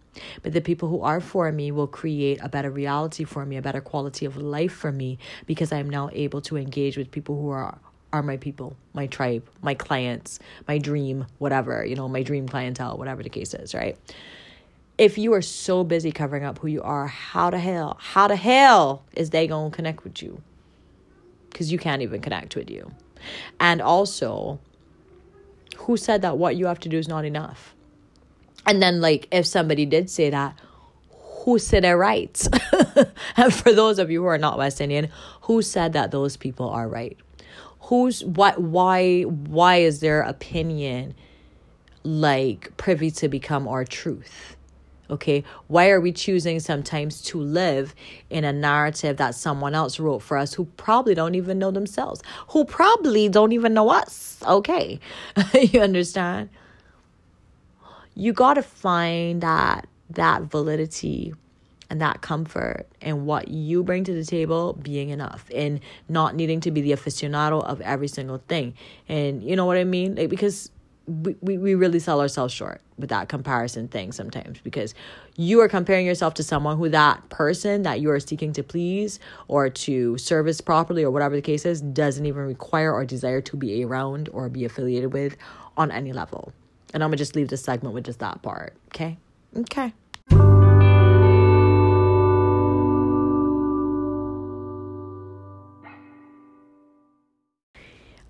But 0.43 0.53
the 0.53 0.61
people 0.61 0.89
who 0.89 1.01
are 1.01 1.21
for 1.21 1.51
me 1.53 1.71
will 1.71 1.87
create 1.87 2.39
a 2.43 2.49
better 2.49 2.71
reality 2.71 3.25
for 3.25 3.45
me, 3.45 3.57
a 3.57 3.63
better 3.63 3.81
quality 3.81 4.27
of 4.27 4.37
life 4.37 4.73
for 4.73 4.93
me, 4.93 5.19
because 5.47 5.73
I'm 5.73 5.91
now 5.91 6.11
able 6.13 6.41
to 6.43 6.57
engage 6.57 6.97
with 6.97 7.11
people 7.11 7.41
who 7.41 7.51
are 7.51 7.79
are 8.15 8.23
my 8.23 8.37
people, 8.37 8.77
my 8.93 9.09
tribe, 9.09 9.45
my 9.61 9.75
clients, 9.75 10.39
my 10.69 10.79
dream, 10.79 11.27
whatever, 11.39 11.85
you 11.85 11.97
know, 11.97 12.09
my 12.09 12.23
dream 12.23 12.47
clientele, 12.47 12.97
whatever 12.97 13.25
the 13.25 13.29
case 13.29 13.53
is, 13.55 13.75
right? 13.75 13.99
If 14.97 15.19
you 15.19 15.35
are 15.35 15.43
so 15.43 15.83
busy 15.83 16.13
covering 16.13 16.45
up 16.45 16.61
who 16.61 16.69
you 16.69 16.81
are, 16.83 17.09
how 17.09 17.51
the 17.51 17.59
hell, 17.59 17.97
how 18.01 18.29
the 18.29 18.37
hell 18.37 19.03
is 19.15 19.31
they 19.31 19.49
to 19.49 19.69
connect 19.73 20.05
with 20.05 20.23
you? 20.23 20.41
Because 21.51 21.73
you 21.73 21.79
can't 21.79 22.03
even 22.03 22.21
connect 22.21 22.55
with 22.55 22.71
you. 22.71 22.93
And 23.59 23.83
also, 23.83 24.61
who 25.79 25.97
said 25.97 26.23
that 26.23 26.39
what 26.39 26.55
you 26.55 26.67
have 26.67 26.79
to 26.81 26.89
do 26.89 26.99
is 26.99 27.09
not 27.09 27.25
enough? 27.25 27.75
And 28.67 28.83
then, 28.83 29.01
like, 29.01 29.29
if 29.31 29.47
somebody 29.47 29.87
did 29.87 30.09
say 30.11 30.31
that, 30.31 30.59
who 31.45 31.59
said 31.59 31.85
it 31.85 31.93
right? 31.93 32.49
and 33.37 33.53
for 33.53 33.73
those 33.73 33.99
of 33.99 34.11
you 34.11 34.23
who 34.23 34.27
are 34.27 34.39
not 34.39 34.57
West 34.57 34.81
Indian, 34.81 35.11
who 35.43 35.61
said 35.61 35.93
that 35.93 36.11
those 36.11 36.37
people 36.37 36.71
are 36.71 36.89
right? 36.89 37.19
who's 37.85 38.25
what 38.25 38.61
why 38.61 39.23
why 39.23 39.77
is 39.77 40.01
their 40.01 40.23
opinion 40.23 41.15
like 42.03 42.75
privy 42.77 43.11
to 43.11 43.29
become 43.29 43.69
our 43.69 43.85
truth? 43.85 44.57
Okay? 45.11 45.45
Why 45.67 45.91
are 45.91 46.01
we 46.01 46.13
choosing 46.13 46.61
sometimes 46.61 47.21
to 47.23 47.39
live 47.39 47.95
in 48.31 48.43
a 48.45 48.53
narrative 48.55 49.19
that 49.19 49.35
someone 49.35 49.75
else 49.75 50.01
wrote 50.01 50.21
for 50.21 50.39
us 50.39 50.55
who 50.55 50.65
probably 50.79 51.15
don't 51.15 51.35
even 51.35 51.59
know 51.59 51.71
themselves 51.71 52.23
who 52.49 52.65
probably 52.65 53.29
don't 53.29 53.53
even 53.53 53.75
know 53.75 53.91
us? 53.91 54.39
Okay. 54.47 54.99
You 55.55 55.81
understand 55.81 56.49
you 58.15 58.33
got 58.33 58.55
to 58.55 58.63
find 58.63 59.43
that 59.43 59.87
that 60.11 60.43
validity 60.43 61.35
and 61.91 62.01
that 62.01 62.23
comfort 62.23 62.87
and 63.01 63.27
what 63.27 63.49
you 63.49 63.83
bring 63.83 64.05
to 64.05 64.13
the 64.13 64.25
table 64.25 64.73
being 64.83 65.11
enough 65.11 65.49
and 65.55 65.81
not 66.09 66.35
needing 66.35 66.61
to 66.61 66.71
be 66.71 66.81
the 66.81 66.93
aficionado 66.93 67.63
of 67.65 67.81
every 67.83 68.09
single 68.09 68.39
thing. 68.49 68.75
And 69.09 69.43
you 69.43 69.55
know 69.57 69.67
what 69.67 69.77
I 69.77 69.85
mean? 69.85 70.15
Like 70.15 70.31
because 70.31 70.71
we, 71.07 71.37
we, 71.43 71.59
we 71.59 71.75
really 71.75 71.99
sell 71.99 72.21
ourselves 72.21 72.55
short 72.55 72.81
with 72.97 73.11
that 73.11 73.29
comparison 73.29 73.89
thing 73.89 74.13
sometimes 74.13 74.59
because 74.61 74.95
you 75.37 75.61
are 75.61 75.69
comparing 75.69 76.07
yourself 76.07 76.33
to 76.35 76.43
someone 76.43 76.79
who 76.79 76.89
that 76.89 77.29
person 77.29 77.83
that 77.83 78.01
you 78.01 78.11
are 78.11 78.21
seeking 78.21 78.53
to 78.55 78.63
please 78.63 79.21
or 79.49 79.69
to 79.69 80.17
service 80.17 80.61
properly 80.61 81.03
or 81.03 81.11
whatever 81.11 81.35
the 81.35 81.43
case 81.43 81.67
is 81.67 81.81
doesn't 81.81 82.25
even 82.25 82.43
require 82.43 82.93
or 82.93 83.05
desire 83.05 83.41
to 83.43 83.57
be 83.57 83.85
around 83.85 84.31
or 84.33 84.49
be 84.49 84.65
affiliated 84.65 85.13
with 85.13 85.37
on 85.77 85.91
any 85.91 86.13
level. 86.13 86.53
And 86.95 87.03
I'm 87.03 87.11
gonna 87.11 87.17
just 87.17 87.35
leave 87.35 87.49
this 87.49 87.63
segment 87.63 87.95
with 87.95 88.05
just 88.05 88.21
that 88.21 88.41
part. 88.41 88.75
Okay? 88.95 89.19
Okay. 89.57 89.93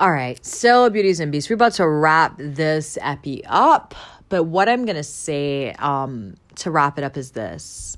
All 0.01 0.11
right, 0.11 0.45
so 0.45 0.91
beauties 0.91 1.21
and 1.21 1.31
beasts, 1.31 1.49
we're 1.49 1.55
about 1.55 1.75
to 1.75 1.87
wrap 1.87 2.35
this 2.37 2.99
epi 3.01 3.45
up. 3.47 3.95
But 4.29 4.45
what 4.45 4.69
I'm 4.69 4.87
gonna 4.87 5.05
say 5.05 5.73
um 5.79 6.35
to 6.57 6.71
wrap 6.71 6.99
it 6.99 7.05
up 7.05 7.17
is 7.17 7.33
this. 7.33 7.97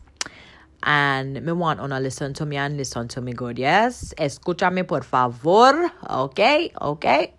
And 0.83 1.41
me 1.43 1.53
want 1.53 1.81
to 1.81 1.87
listen 2.01 2.35
to 2.35 2.45
me 2.45 2.57
and 2.57 2.77
listen 2.77 3.09
to 3.09 3.21
me 3.21 3.33
good, 3.33 3.59
yes? 3.59 4.13
Escúchame 4.19 4.87
por 4.87 5.03
favor, 5.03 5.91
okay? 6.11 6.73
Okay. 6.81 7.33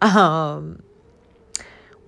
Um 0.00 0.82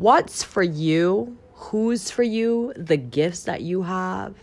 what's 0.02 0.42
for 0.42 0.64
you? 0.64 1.38
Who's 1.54 2.10
for 2.10 2.24
you? 2.24 2.72
The 2.76 2.96
gifts 2.96 3.44
that 3.44 3.62
you 3.62 3.82
have. 3.82 4.34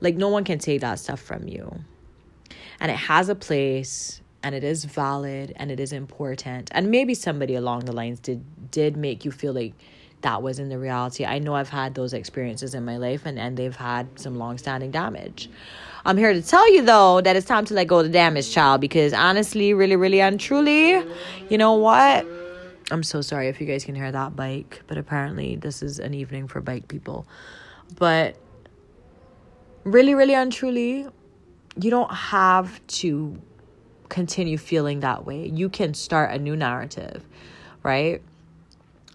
Like 0.00 0.16
no 0.16 0.28
one 0.28 0.44
can 0.44 0.58
take 0.58 0.80
that 0.80 1.00
stuff 1.00 1.20
from 1.20 1.48
you. 1.48 1.84
And 2.78 2.90
it 2.90 2.96
has 2.96 3.28
a 3.28 3.34
place 3.34 4.20
and 4.42 4.54
it 4.54 4.64
is 4.64 4.84
valid 4.84 5.52
and 5.56 5.70
it 5.70 5.78
is 5.78 5.92
important 5.92 6.70
and 6.72 6.90
maybe 6.90 7.14
somebody 7.14 7.54
along 7.54 7.80
the 7.80 7.92
lines 7.92 8.20
did 8.20 8.42
did 8.70 8.96
make 8.96 9.22
you 9.24 9.30
feel 9.30 9.52
like 9.52 9.74
that 10.22 10.42
wasn't 10.42 10.66
the 10.70 10.78
reality 10.78 11.26
i 11.26 11.38
know 11.38 11.54
i've 11.54 11.68
had 11.68 11.94
those 11.94 12.14
experiences 12.14 12.74
in 12.74 12.82
my 12.82 12.96
life 12.96 13.26
and 13.26 13.38
and 13.38 13.58
they've 13.58 13.76
had 13.76 14.06
some 14.18 14.36
long-standing 14.36 14.90
damage 14.90 15.50
i'm 16.06 16.16
here 16.16 16.32
to 16.32 16.40
tell 16.40 16.72
you 16.72 16.80
though 16.80 17.20
that 17.20 17.36
it's 17.36 17.46
time 17.46 17.66
to 17.66 17.74
let 17.74 17.86
go 17.86 17.98
of 17.98 18.06
the 18.06 18.12
damage 18.12 18.50
child 18.50 18.80
because 18.80 19.12
honestly 19.12 19.74
really 19.74 19.96
really 19.96 20.22
and 20.22 20.40
truly 20.40 21.02
you 21.50 21.58
know 21.58 21.74
what 21.74 22.24
i'm 22.90 23.02
so 23.02 23.20
sorry 23.20 23.48
if 23.48 23.60
you 23.60 23.66
guys 23.66 23.84
can 23.84 23.94
hear 23.94 24.10
that 24.12 24.36
bike 24.36 24.82
but 24.86 24.98
apparently 24.98 25.56
this 25.56 25.82
is 25.82 25.98
an 25.98 26.14
evening 26.14 26.46
for 26.48 26.60
bike 26.60 26.88
people 26.88 27.26
but 27.98 28.36
really 29.84 30.14
really 30.14 30.34
and 30.34 30.52
truly 30.52 31.06
you 31.76 31.90
don't 31.90 32.12
have 32.12 32.84
to 32.86 33.40
continue 34.10 34.58
feeling 34.58 35.00
that 35.00 35.24
way. 35.24 35.46
You 35.48 35.70
can 35.70 35.94
start 35.94 36.32
a 36.32 36.38
new 36.38 36.56
narrative, 36.56 37.24
right? 37.82 38.20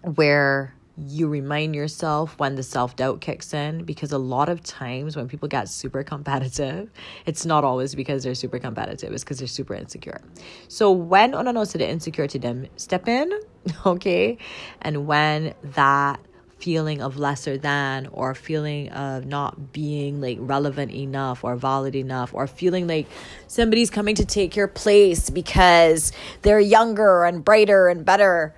Where 0.02 0.74
you 0.98 1.28
remind 1.28 1.74
yourself 1.74 2.38
when 2.38 2.54
the 2.54 2.62
self 2.62 2.96
doubt 2.96 3.20
kicks 3.20 3.52
in 3.52 3.84
because 3.84 4.12
a 4.12 4.18
lot 4.18 4.48
of 4.48 4.62
times 4.62 5.16
when 5.16 5.28
people 5.28 5.48
get 5.48 5.68
super 5.68 6.02
competitive, 6.02 6.90
it's 7.26 7.44
not 7.44 7.64
always 7.64 7.94
because 7.94 8.24
they're 8.24 8.34
super 8.34 8.58
competitive, 8.58 9.12
it's 9.12 9.22
because 9.22 9.38
they're 9.38 9.46
super 9.46 9.74
insecure. 9.74 10.20
So 10.68 10.90
when 10.90 11.32
the 11.32 11.88
insecurity 11.88 12.38
them 12.38 12.66
step 12.76 13.08
in, 13.08 13.30
okay, 13.86 14.38
and 14.80 15.06
when 15.06 15.54
that 15.62 16.20
feeling 16.58 17.02
of 17.02 17.18
lesser 17.18 17.58
than 17.58 18.06
or 18.06 18.34
feeling 18.34 18.88
of 18.90 19.26
not 19.26 19.72
being 19.72 20.22
like 20.22 20.38
relevant 20.40 20.90
enough 20.90 21.44
or 21.44 21.54
valid 21.54 21.94
enough 21.94 22.32
or 22.32 22.46
feeling 22.46 22.86
like 22.86 23.06
somebody's 23.46 23.90
coming 23.90 24.14
to 24.14 24.24
take 24.24 24.56
your 24.56 24.66
place 24.66 25.28
because 25.28 26.12
they're 26.40 26.58
younger 26.58 27.24
and 27.24 27.44
brighter 27.44 27.88
and 27.88 28.06
better 28.06 28.54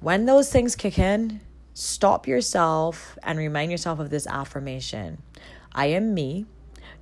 when 0.00 0.24
those 0.24 0.50
things 0.50 0.74
kick 0.74 0.98
in 0.98 1.40
stop 1.80 2.28
yourself 2.28 3.18
and 3.22 3.38
remind 3.38 3.70
yourself 3.70 3.98
of 3.98 4.10
this 4.10 4.26
affirmation 4.26 5.22
i 5.72 5.86
am 5.86 6.12
me 6.14 6.46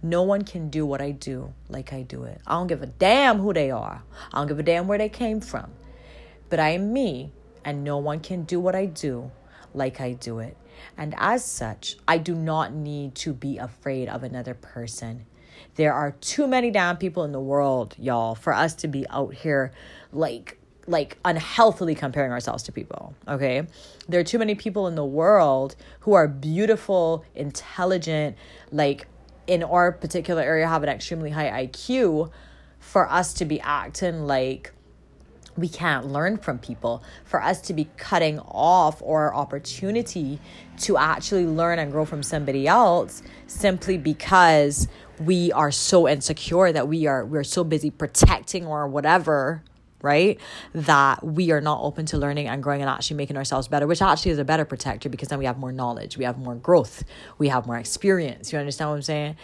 no 0.03 0.23
one 0.23 0.45
can 0.45 0.71
do 0.71 0.87
what 0.87 1.01
I 1.01 1.11
do 1.11 1.53
like 1.69 1.93
I 1.93 2.03
do 2.03 2.23
it. 2.23 2.41
I 2.47 2.53
don't 2.53 2.69
give 2.69 2.83
a 2.83 2.87
damn 2.87 3.39
who 3.39 3.53
they 3.53 3.71
are. 3.71 4.03
I 4.33 4.39
don't 4.39 4.47
give 4.47 4.59
a 4.59 4.63
damn 4.63 4.87
where 4.87 4.99
they 4.99 5.09
came 5.09 5.41
from. 5.41 5.73
But 6.49 6.61
I 6.61 6.71
am 6.71 6.93
me, 6.93 7.33
and 7.65 7.83
no 7.83 7.99
one 7.99 8.21
can 8.21 8.45
do 8.45 8.61
what 8.61 8.77
I 8.77 8.87
do 8.87 9.31
like 9.75 10.01
I 10.01 10.13
do 10.13 10.39
it. 10.39 10.57
And 10.97 11.15
as 11.19 11.45
such, 11.45 11.97
I 12.07 12.19
do 12.19 12.35
not 12.35 12.73
need 12.73 13.17
to 13.17 13.33
be 13.33 13.59
afraid 13.59 14.09
of 14.09 14.23
another 14.23 14.55
person. 14.55 15.27
There 15.75 15.93
are 15.93 16.13
too 16.13 16.47
many 16.47 16.71
damn 16.71 16.97
people 16.97 17.25
in 17.25 17.33
the 17.33 17.41
world, 17.41 17.97
y'all, 17.99 18.37
for 18.37 18.53
us 18.53 18.75
to 18.77 18.89
be 18.89 19.05
out 19.11 19.35
here 19.35 19.73
like 20.13 20.58
like 20.89 21.19
unhealthily 21.25 21.95
comparing 21.95 22.33
ourselves 22.33 22.63
to 22.65 22.73
people, 22.73 23.15
okay? 23.29 23.67
There 24.09 24.19
are 24.19 24.25
too 24.25 24.39
many 24.39 24.55
people 24.55 24.89
in 24.89 24.95
the 24.95 25.05
world 25.05 25.77
who 26.01 26.15
are 26.15 26.27
beautiful, 26.27 27.25
intelligent, 27.35 28.37
like 28.73 29.07
in 29.47 29.63
our 29.63 29.93
particular 29.93 30.43
area 30.43 30.67
have 30.67 30.83
an 30.83 30.89
extremely 30.89 31.31
high 31.31 31.67
IQ 31.67 32.31
for 32.81 33.09
us 33.09 33.35
to 33.35 33.45
be 33.45 33.61
acting 33.61 34.27
like 34.27 34.73
we 35.57 35.69
can't 35.69 36.07
learn 36.07 36.37
from 36.37 36.59
people 36.59 37.03
for 37.25 37.43
us 37.43 37.61
to 37.61 37.75
be 37.75 37.89
cutting 37.97 38.39
off 38.39 39.03
our 39.03 39.35
opportunity 39.35 40.41
to 40.79 40.97
actually 40.97 41.47
learn 41.47 41.81
and 41.81 41.91
grow 41.91 42.05
from 42.05 42.23
somebody 42.23 42.69
else 42.69 43.23
simply 43.49 43.99
because 43.99 44.87
we 45.19 45.51
are 45.53 45.73
so 45.73 46.07
insecure 46.07 46.71
that 46.73 46.87
we 46.87 47.07
are 47.07 47.25
we're 47.25 47.43
so 47.43 47.65
busy 47.65 47.91
protecting 47.91 48.67
or 48.67 48.87
whatever 48.87 49.63
right 50.03 50.41
that 50.73 51.25
we 51.25 51.51
are 51.51 51.61
not 51.61 51.81
open 51.83 52.07
to 52.07 52.17
learning 52.17 52.47
and 52.47 52.63
growing 52.63 52.81
and 52.81 52.91
actually 52.91 53.17
making 53.17 53.37
ourselves 53.37 53.69
better 53.69 53.87
which 53.87 54.01
actually 54.03 54.31
is 54.31 54.39
a 54.39 54.45
better 54.45 54.65
protector 54.65 55.09
because 55.09 55.29
then 55.29 55.39
we 55.39 55.45
have 55.45 55.59
more 55.59 55.73
knowledge 55.73 56.17
we 56.17 56.25
have 56.25 56.39
more 56.39 56.55
growth 56.55 57.05
we 57.39 57.49
have 57.49 57.67
more 57.67 57.77
experience 57.77 58.53
you 58.53 58.59
understand 58.59 58.91
what 58.91 58.97
i'm 58.97 59.03
saying 59.03 59.37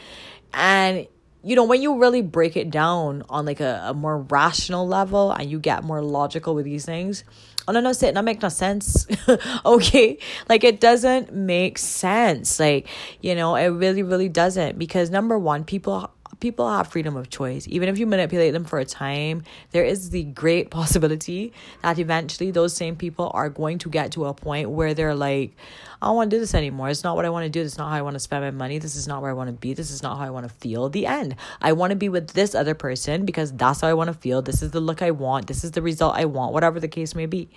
and 0.53 1.07
you 1.45 1.57
know, 1.57 1.65
when 1.65 1.83
you 1.83 2.01
really 2.01 2.23
break 2.23 2.57
it 2.57 2.71
down 2.71 3.23
on 3.29 3.45
like 3.45 3.61
a, 3.61 3.83
a 3.87 3.95
more 3.95 4.19
rational 4.19 4.89
level 4.89 5.31
and 5.31 5.51
you 5.51 5.59
get 5.59 5.85
more 5.85 6.01
logical 6.01 6.55
with 6.55 6.65
these 6.65 6.87
things, 6.87 7.23
oh 7.69 7.73
no, 7.73 7.81
no, 7.81 7.91
it 7.91 8.15
not 8.15 8.25
make 8.25 8.41
no 8.41 8.49
sense. 8.49 9.07
okay. 9.67 10.19
Like 10.49 10.65
it 10.65 10.81
doesn't 10.81 11.35
make 11.35 11.77
sense. 11.77 12.59
Like, 12.59 12.89
you 13.21 13.35
know, 13.35 13.57
it 13.57 13.67
really, 13.67 14.03
really 14.03 14.31
doesn't. 14.31 14.79
Because 14.79 15.11
number 15.11 15.39
one, 15.39 15.65
people 15.65 16.11
people 16.41 16.71
have 16.71 16.89
freedom 16.89 17.17
of 17.17 17.31
choice. 17.31 17.67
Even 17.69 17.89
if 17.89 17.99
you 17.99 18.07
manipulate 18.07 18.53
them 18.53 18.65
for 18.65 18.79
a 18.79 18.85
time, 18.85 19.43
there 19.71 19.85
is 19.85 20.11
the 20.11 20.25
great 20.25 20.71
possibility 20.79 21.53
that 21.83 21.99
eventually 21.99 22.51
those 22.51 22.75
same 22.75 22.97
people 22.97 23.31
are 23.35 23.49
going 23.49 23.79
to 23.79 23.89
get 23.89 24.13
to 24.13 24.27
a 24.27 24.35
point 24.35 24.71
where 24.71 24.95
they're 24.95 25.15
like, 25.15 25.57
I 26.03 26.07
don't 26.07 26.17
want 26.17 26.31
to 26.31 26.37
do 26.37 26.41
this 26.41 26.55
anymore. 26.55 26.91
It's 26.91 27.05
not 27.05 27.17
what 27.17 27.25
I 27.25 27.31
want 27.31 27.45
to 27.45 27.51
do. 27.51 27.61
Is 27.61 27.79
not 27.79 27.89
how 27.89 27.97
I 27.97 28.03
want 28.03 28.15
to 28.15 28.21
spend 28.21 28.45
my 28.45 28.51
money. 28.51 28.79
This 28.79 28.95
is 28.95 29.09
not 29.09 29.23
where 29.23 29.31
I 29.31 29.35
want 29.35 29.49
to 29.49 29.55
be. 29.55 29.73
This 29.73 29.91
is 29.91 30.03
not 30.03 30.19
how 30.19 30.25
I 30.25 30.31
want 30.31 30.47
to 30.47 30.55
feel. 30.55 30.89
The 30.89 31.07
end. 31.07 31.37
I 31.63 31.73
want 31.73 31.91
to 31.91 31.97
be 31.97 32.09
with 32.09 32.31
this 32.31 32.55
other 32.55 32.75
person 32.75 33.25
because 33.25 33.53
that's 33.53 33.81
how 33.81 33.89
I 33.89 33.95
want 33.95 34.09
to 34.09 34.15
feel. 34.15 34.43
This 34.43 34.63
is 34.63 34.73
the 34.73 34.81
look 34.81 35.01
I 35.01 35.13
want. 35.13 35.47
This 35.47 35.65
is 35.65 35.71
the 35.71 35.83
result 35.83 36.17
I 36.17 36.27
want, 36.27 36.53
whatever 36.53 36.79
the 36.79 36.89
case 36.89 37.15
may 37.15 37.27
be. 37.27 37.49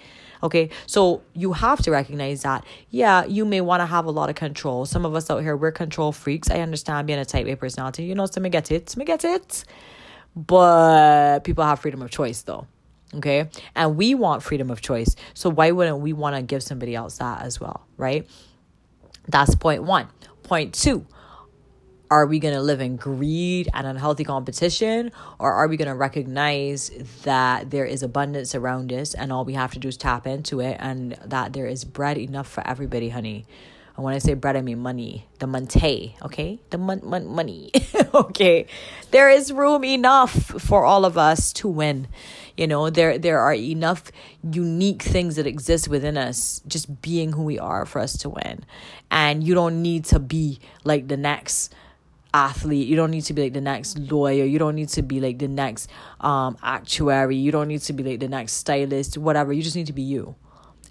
Okay, 0.43 0.69
so 0.85 1.21
you 1.33 1.53
have 1.53 1.81
to 1.83 1.91
recognize 1.91 2.43
that, 2.43 2.65
yeah, 2.89 3.25
you 3.25 3.45
may 3.45 3.61
want 3.61 3.81
to 3.81 3.85
have 3.85 4.05
a 4.05 4.11
lot 4.11 4.29
of 4.29 4.35
control. 4.35 4.85
Some 4.85 5.05
of 5.05 5.15
us 5.15 5.29
out 5.29 5.41
here, 5.41 5.57
we're 5.57 5.71
control 5.71 6.11
freaks. 6.11 6.49
I 6.49 6.59
understand 6.59 7.07
being 7.07 7.19
a 7.19 7.25
type 7.25 7.47
A 7.47 7.55
personality. 7.55 8.03
You 8.03 8.15
know, 8.15 8.25
some 8.25 8.43
me 8.43 8.49
get 8.49 8.71
it, 8.71 8.89
some 8.89 9.03
get 9.03 9.23
it. 9.25 9.63
But 10.35 11.39
people 11.39 11.63
have 11.63 11.79
freedom 11.79 12.01
of 12.01 12.11
choice 12.11 12.41
though. 12.43 12.67
Okay, 13.15 13.49
and 13.73 13.95
we 13.95 14.15
want 14.15 14.43
freedom 14.43 14.69
of 14.69 14.81
choice. 14.81 15.15
So 15.33 15.49
why 15.49 15.71
wouldn't 15.71 15.99
we 15.99 16.11
want 16.13 16.35
to 16.35 16.41
give 16.41 16.61
somebody 16.61 16.93
else 16.93 17.19
that 17.19 17.41
as 17.41 17.59
well, 17.59 17.87
right? 17.95 18.27
That's 19.29 19.55
point 19.55 19.83
one. 19.83 20.07
Point 20.43 20.73
two 20.73 21.05
are 22.09 22.25
we 22.25 22.39
going 22.39 22.53
to 22.53 22.61
live 22.61 22.81
in 22.81 22.95
greed 22.95 23.69
and 23.73 23.85
unhealthy 23.85 24.23
competition 24.23 25.11
or 25.39 25.53
are 25.53 25.67
we 25.67 25.77
going 25.77 25.89
to 25.89 25.95
recognize 25.95 26.89
that 27.23 27.69
there 27.69 27.85
is 27.85 28.03
abundance 28.03 28.55
around 28.55 28.91
us 28.93 29.13
and 29.13 29.31
all 29.31 29.45
we 29.45 29.53
have 29.53 29.71
to 29.73 29.79
do 29.79 29.87
is 29.87 29.97
tap 29.97 30.25
into 30.25 30.59
it 30.59 30.77
and 30.79 31.13
that 31.25 31.53
there 31.53 31.67
is 31.67 31.83
bread 31.83 32.17
enough 32.17 32.47
for 32.47 32.65
everybody 32.67 33.09
honey 33.09 33.45
and 33.97 34.03
when 34.03 34.13
I 34.13 34.19
say 34.19 34.35
bread, 34.35 34.55
I 34.55 34.61
mean 34.61 34.77
money, 34.77 35.25
the 35.39 35.47
monte, 35.47 36.15
okay? 36.21 36.59
The 36.69 36.77
mon- 36.77 37.01
mon- 37.03 37.25
money, 37.25 37.71
okay? 38.13 38.67
There 39.09 39.27
is 39.27 39.51
room 39.51 39.83
enough 39.83 40.31
for 40.31 40.85
all 40.85 41.03
of 41.03 41.17
us 41.17 41.51
to 41.53 41.67
win. 41.67 42.07
You 42.55 42.67
know, 42.67 42.91
there 42.91 43.17
there 43.17 43.39
are 43.39 43.55
enough 43.55 44.11
unique 44.43 45.01
things 45.01 45.35
that 45.37 45.47
exist 45.47 45.87
within 45.87 46.15
us, 46.15 46.61
just 46.67 47.01
being 47.01 47.31
who 47.31 47.43
we 47.43 47.57
are, 47.57 47.87
for 47.87 47.99
us 47.99 48.15
to 48.19 48.29
win. 48.29 48.63
And 49.09 49.43
you 49.43 49.55
don't 49.55 49.81
need 49.81 50.05
to 50.05 50.19
be 50.19 50.59
like 50.83 51.07
the 51.07 51.17
next 51.17 51.73
athlete. 52.33 52.87
You 52.87 52.95
don't 52.95 53.11
need 53.11 53.23
to 53.23 53.33
be 53.33 53.43
like 53.43 53.53
the 53.53 53.61
next 53.61 53.97
lawyer. 53.97 54.45
You 54.45 54.59
don't 54.59 54.75
need 54.75 54.89
to 54.89 55.01
be 55.01 55.19
like 55.19 55.39
the 55.39 55.47
next 55.47 55.89
um 56.21 56.57
actuary. 56.63 57.35
You 57.35 57.51
don't 57.51 57.67
need 57.67 57.81
to 57.81 57.93
be 57.93 58.03
like 58.03 58.19
the 58.19 58.27
next 58.27 58.53
stylist 58.53 59.17
whatever. 59.17 59.53
You 59.53 59.61
just 59.61 59.75
need 59.75 59.87
to 59.87 59.93
be 59.93 60.03
you. 60.03 60.35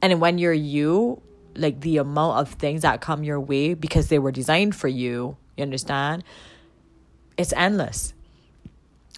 And 0.03 0.21
when 0.21 0.39
you're 0.39 0.53
you 0.53 1.23
like 1.55 1.81
the 1.81 1.99
amount 1.99 2.39
of 2.39 2.55
things 2.55 2.83
that 2.83 3.01
come 3.01 3.25
your 3.25 3.41
way 3.41 3.73
because 3.75 4.09
they 4.09 4.19
were 4.19 4.33
designed 4.33 4.77
for 4.77 4.89
you 4.89 5.37
you 5.57 5.63
understand? 5.63 6.23
It's 7.37 7.53
endless 7.55 8.15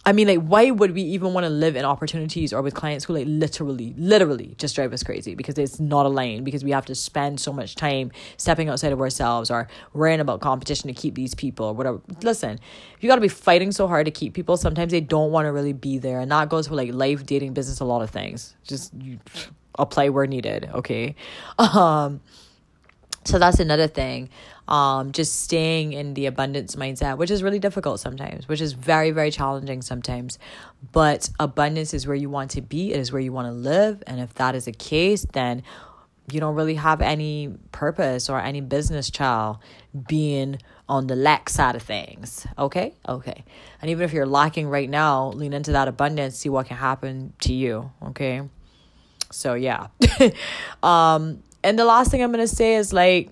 I 0.09 0.13
mean, 0.13 0.27
like, 0.27 0.41
why 0.41 0.71
would 0.71 0.93
we 0.93 1.03
even 1.03 1.35
want 1.35 1.45
to 1.45 1.51
live 1.51 1.77
in 1.77 1.85
opportunities 1.85 2.55
or 2.55 2.63
with 2.63 2.73
clients 2.73 3.05
who, 3.05 3.13
like, 3.13 3.27
literally, 3.29 3.95
literally 3.99 4.55
just 4.57 4.75
drive 4.75 4.91
us 4.95 5.03
crazy 5.03 5.35
because 5.35 5.59
it's 5.59 5.79
not 5.79 6.07
a 6.07 6.09
lane 6.09 6.45
because 6.45 6.65
we 6.65 6.71
have 6.71 6.87
to 6.87 6.95
spend 6.95 7.39
so 7.39 7.53
much 7.53 7.75
time 7.75 8.11
stepping 8.39 8.71
outside 8.71 8.91
of 8.91 9.03
ourselves 9.03 9.51
or 9.51 9.69
worrying 9.93 10.21
about 10.21 10.41
competition 10.41 10.89
to 10.89 10.95
keep 10.95 11.15
these 11.15 11.35
people 11.35 11.67
or 11.67 11.75
whatever. 11.75 12.01
Listen, 12.23 12.59
you 13.01 13.07
got 13.07 13.17
to 13.17 13.21
be 13.21 13.29
fighting 13.29 13.71
so 13.71 13.87
hard 13.87 14.07
to 14.07 14.11
keep 14.11 14.33
people. 14.33 14.57
Sometimes 14.57 14.93
they 14.93 15.03
don't 15.03 15.31
want 15.31 15.45
to 15.45 15.53
really 15.53 15.75
be 15.75 15.99
there. 15.99 16.21
And 16.21 16.33
that 16.33 16.49
goes 16.49 16.69
for, 16.69 16.75
like, 16.75 16.95
life, 16.95 17.27
dating, 17.27 17.53
business, 17.53 17.81
a 17.81 17.85
lot 17.85 18.01
of 18.01 18.09
things. 18.09 18.55
Just 18.65 18.95
you, 18.95 19.19
apply 19.79 20.09
where 20.09 20.27
needed, 20.27 20.71
okay? 20.73 21.17
Um, 21.59 22.23
so 23.25 23.39
that's 23.39 23.61
another 23.61 23.89
thing 23.89 24.31
um, 24.69 25.13
just 25.13 25.41
staying 25.41 25.95
in 25.95 26.15
the 26.15 26.27
abundance 26.27 26.77
mindset, 26.77 27.17
which 27.17 27.31
is 27.31 27.43
really 27.43 27.59
difficult 27.59 28.01
sometimes, 28.01 28.47
which 28.47 28.61
is 28.61 28.75
very, 28.75 29.11
very 29.11 29.31
challenging 29.31 29.81
sometimes. 29.81 30.39
But 30.93 31.31
abundance 31.41 31.95
is 31.95 32.07
where 32.07 32.15
you 32.15 32.29
want 32.29 32.51
to 32.53 32.61
be, 32.61 32.93
it 32.93 33.01
is 33.01 33.11
where 33.11 33.21
you 33.21 33.33
want 33.33 33.49
to 33.49 33.53
live. 33.53 34.03
And 34.07 34.21
if 34.21 34.35
that 34.35 34.55
is 34.55 34.67
the 34.67 34.73
case, 34.73 35.25
then 35.33 35.63
you 36.31 36.41
don't 36.41 36.55
really 36.55 36.75
have 36.75 37.01
any 37.01 37.55
purpose 37.73 38.29
or 38.29 38.39
any 38.39 38.61
business 38.61 39.09
child 39.11 39.57
being 40.07 40.59
on 40.87 41.07
the 41.07 41.17
lack 41.17 41.49
side 41.49 41.75
of 41.75 41.83
things. 41.83 42.47
Okay? 42.59 42.95
Okay. 43.09 43.45
And 43.81 43.91
even 43.91 44.05
if 44.05 44.13
you're 44.13 44.27
lacking 44.27 44.69
right 44.69 44.89
now, 44.89 45.29
lean 45.31 45.55
into 45.55 45.73
that 45.73 45.89
abundance, 45.89 46.37
see 46.37 46.51
what 46.51 46.67
can 46.67 46.77
happen 46.77 47.33
to 47.41 47.55
you. 47.55 47.91
Okay? 48.09 48.43
So 49.31 49.55
yeah. 49.55 49.87
um, 50.83 51.43
and 51.65 51.79
the 51.79 51.87
last 51.87 52.11
thing 52.11 52.23
I'm 52.23 52.31
gonna 52.31 52.47
say 52.47 52.75
is 52.75 52.93
like 52.93 53.31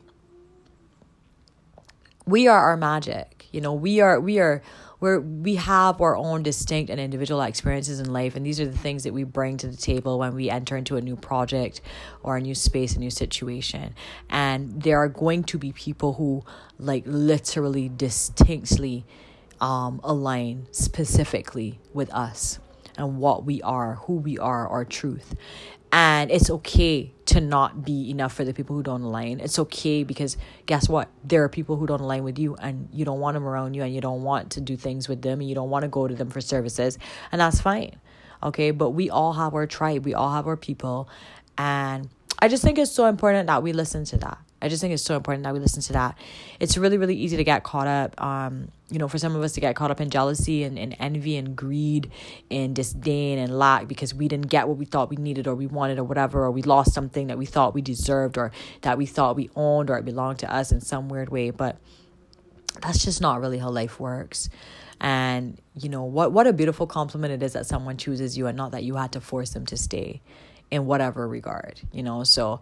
we 2.27 2.49
are 2.49 2.59
our 2.59 2.77
magic. 2.77 3.47
You 3.53 3.61
know 3.61 3.73
we 3.73 4.01
are 4.01 4.21
we 4.21 4.39
are 4.39 4.63
where 4.99 5.21
we 5.21 5.57
have 5.57 6.01
our 6.01 6.17
own 6.17 6.43
distinct 6.43 6.91
and 6.91 6.99
individual 6.99 7.43
experiences 7.43 8.01
in 8.01 8.13
life 8.13 8.35
and 8.35 8.45
these 8.45 8.59
are 8.61 8.67
the 8.67 8.77
things 8.77 9.05
that 9.05 9.13
we 9.13 9.25
bring 9.25 9.59
to 9.59 9.69
the 9.69 9.77
table 9.77 10.19
when 10.19 10.35
we 10.35 10.49
enter 10.49 10.75
into 10.75 10.97
a 10.97 11.03
new 11.03 11.17
project 11.17 11.83
or 12.23 12.37
a 12.37 12.41
new 12.41 12.55
space 12.55 12.97
a 12.97 12.99
new 12.99 13.11
situation. 13.11 13.95
And 14.29 14.83
there 14.83 14.99
are 14.99 15.09
going 15.09 15.45
to 15.45 15.59
be 15.59 15.73
people 15.73 16.15
who 16.15 16.45
like 16.79 17.05
literally 17.07 17.89
distinctly 17.89 19.05
um, 19.61 20.01
align 20.03 20.67
specifically 20.71 21.79
with 21.95 22.13
us 22.13 22.59
and 22.97 23.19
what 23.19 23.45
we 23.45 23.63
are 23.63 23.95
who 24.07 24.15
we 24.15 24.39
are 24.39 24.69
our 24.69 24.85
truth 24.85 25.35
and 25.93 26.31
it's 26.31 26.51
okay 26.51 27.13
to 27.27 27.41
not 27.41 27.85
be 27.85 28.11
enough 28.11 28.33
for 28.33 28.45
the 28.45 28.53
people 28.53 28.77
who 28.77 28.83
don't 28.83 29.03
align. 29.03 29.41
It's 29.41 29.59
okay 29.59 30.03
because 30.05 30.37
guess 30.67 30.89
what? 30.89 31.09
There 31.25 31.43
are 31.45 31.49
people 31.49 31.77
who 31.77 31.87
don't 31.87 32.01
align 32.01 32.23
with 32.25 32.39
you 32.39 32.55
and 32.57 32.89
you 32.93 33.05
don't 33.05 33.21
want 33.21 33.35
them 33.35 33.45
around 33.45 33.75
you 33.75 33.83
and 33.83 33.95
you 33.95 34.01
don't 34.01 34.23
want 34.23 34.51
to 34.53 34.61
do 34.61 34.77
things 34.77 35.09
with 35.09 35.23
them 35.23 35.41
and 35.41 35.49
you 35.49 35.55
don't 35.55 35.71
want 35.71 35.85
to 35.85 35.89
go 35.89 36.07
to 36.07 36.15
them 36.15 36.31
for 36.31 36.41
services. 36.41 36.99
And 37.33 37.41
that's 37.41 37.61
fine. 37.61 37.97
Okay. 38.43 38.73
But 38.73 38.91
we 38.91 39.11
all 39.11 39.33
have 39.33 39.55
our 39.55 39.67
tribe, 39.67 40.05
we 40.05 40.15
all 40.15 40.33
have 40.33 40.47
our 40.47 40.57
people. 40.57 41.09
And 41.57 42.09
I 42.39 42.49
just 42.49 42.63
think 42.63 42.79
it's 42.79 42.93
so 42.93 43.07
important 43.07 43.47
that 43.47 43.63
we 43.63 43.73
listen 43.73 44.05
to 44.07 44.19
that. 44.19 44.39
I 44.67 44.69
just 44.69 44.81
think 44.81 44.93
it's 44.93 45.03
so 45.03 45.15
important 45.15 45.45
that 45.45 45.55
we 45.55 45.61
listen 45.61 45.81
to 45.83 45.93
that. 45.93 46.19
It's 46.59 46.77
really, 46.77 46.99
really 46.99 47.15
easy 47.15 47.37
to 47.37 47.45
get 47.45 47.63
caught 47.63 47.87
up, 47.87 48.21
um, 48.21 48.73
you 48.91 48.99
know, 48.99 49.07
for 49.07 49.17
some 49.17 49.37
of 49.37 49.43
us 49.43 49.53
to 49.53 49.61
get 49.61 49.77
caught 49.77 49.93
up 49.93 50.01
in 50.01 50.11
jealousy 50.11 50.65
and, 50.65 50.77
and 50.77 50.97
envy 50.99 51.37
and 51.37 51.55
greed 51.55 52.11
and 52.51 52.75
disdain 52.75 53.39
and 53.39 53.57
lack 53.57 53.87
because 53.87 54.13
we 54.13 54.27
didn't 54.27 54.49
get 54.49 54.67
what 54.67 54.77
we 54.77 54.85
thought 54.85 55.09
we 55.09 55.17
needed 55.17 55.47
or 55.47 55.55
we 55.55 55.69
wanted 55.69 56.01
or 56.01 56.05
whatever, 56.05 56.45
or 56.45 56.51
we 56.51 56.63
lost 56.63 56.93
something 56.93 57.29
that 57.29 57.39
we 57.39 57.47
thought 57.47 57.75
we 57.75 57.81
deserved 57.81 58.37
or 58.37 58.51
that 58.83 58.99
we 58.99 59.07
thought 59.07 59.37
we 59.37 59.49
owned 59.55 59.89
or 59.89 59.99
it 59.99 60.05
belonged 60.05 60.41
to 60.41 60.53
us 60.53 60.73
in 60.73 60.81
some 60.81 61.09
weird 61.09 61.29
way. 61.29 61.51
But 61.51 61.77
that's 62.83 63.05
just 63.05 63.21
not 63.21 63.41
really 63.41 63.59
how 63.59 63.71
life 63.71 64.01
works. 64.01 64.51
And, 65.01 65.61
you 65.75 65.89
know, 65.89 66.03
what, 66.03 66.33
what 66.33 66.49
a 66.49 66.53
beautiful 66.53 66.89
compliment 66.89 67.33
it 67.33 67.43
is 67.45 67.53
that 67.53 67.67
someone 67.67 67.99
chooses 67.99 68.37
you 68.37 68.49
and 68.49 68.57
not 68.57 68.73
that 68.73 68.83
you 68.83 68.97
had 68.97 69.13
to 69.13 69.21
force 69.21 69.51
them 69.51 69.65
to 69.67 69.77
stay 69.77 70.23
in 70.71 70.87
whatever 70.87 71.27
regard, 71.29 71.81
you 71.93 72.03
know? 72.03 72.25
So, 72.25 72.61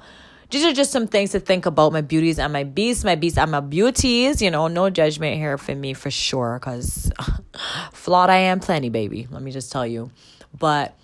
these 0.50 0.64
are 0.64 0.72
just 0.72 0.92
some 0.92 1.08
things 1.08 1.32
to 1.32 1.40
think 1.40 1.66
about 1.66 1.92
my 1.92 2.00
beauties 2.00 2.38
and 2.38 2.52
my 2.52 2.62
beasts 2.62 3.02
my 3.02 3.16
beasts 3.16 3.38
and 3.38 3.50
my 3.50 3.58
beauties 3.58 4.40
you 4.40 4.52
know 4.52 4.68
no 4.68 4.88
judgment 4.88 5.36
here 5.36 5.58
for 5.58 5.74
me 5.74 5.94
for 5.94 6.12
sure 6.12 6.60
because 6.60 7.10
flawed 7.92 8.30
i 8.30 8.36
am 8.36 8.60
plenty 8.60 8.88
baby 8.88 9.26
let 9.32 9.42
me 9.42 9.50
just 9.50 9.72
tell 9.72 9.84
you 9.86 10.12
but 10.56 10.96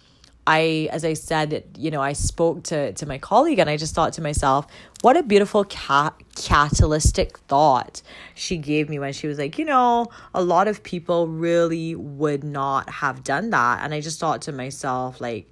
I, 0.47 0.89
as 0.91 1.05
I 1.05 1.13
said, 1.13 1.65
you 1.79 1.91
know, 1.91 2.01
I 2.01 2.13
spoke 2.13 2.65
to, 2.65 2.93
to 2.95 3.07
my 3.07 3.19
colleague 3.19 3.59
and 3.59 3.69
I 3.71 3.77
just 3.77 3.95
thought 3.95 4.15
to 4.15 4.23
myself, 4.23 4.67
what 5.03 5.17
a 5.17 5.23
beautiful 5.23 5.65
cat 5.65 6.15
catalytic 6.35 7.39
thought 7.39 8.03
she 8.35 8.57
gave 8.57 8.89
me 8.89 8.99
when 8.99 9.13
she 9.13 9.29
was 9.29 9.39
like, 9.39 9.59
you 9.59 9.65
know, 9.65 10.07
a 10.35 10.43
lot 10.43 10.67
of 10.67 10.83
people 10.83 11.29
really 11.29 11.95
would 11.95 12.43
not 12.43 12.89
have 12.91 13.23
done 13.23 13.51
that. 13.51 13.85
And 13.85 13.95
I 13.95 14.01
just 14.01 14.19
thought 14.19 14.43
to 14.43 14.53
myself, 14.53 15.21
like, 15.21 15.49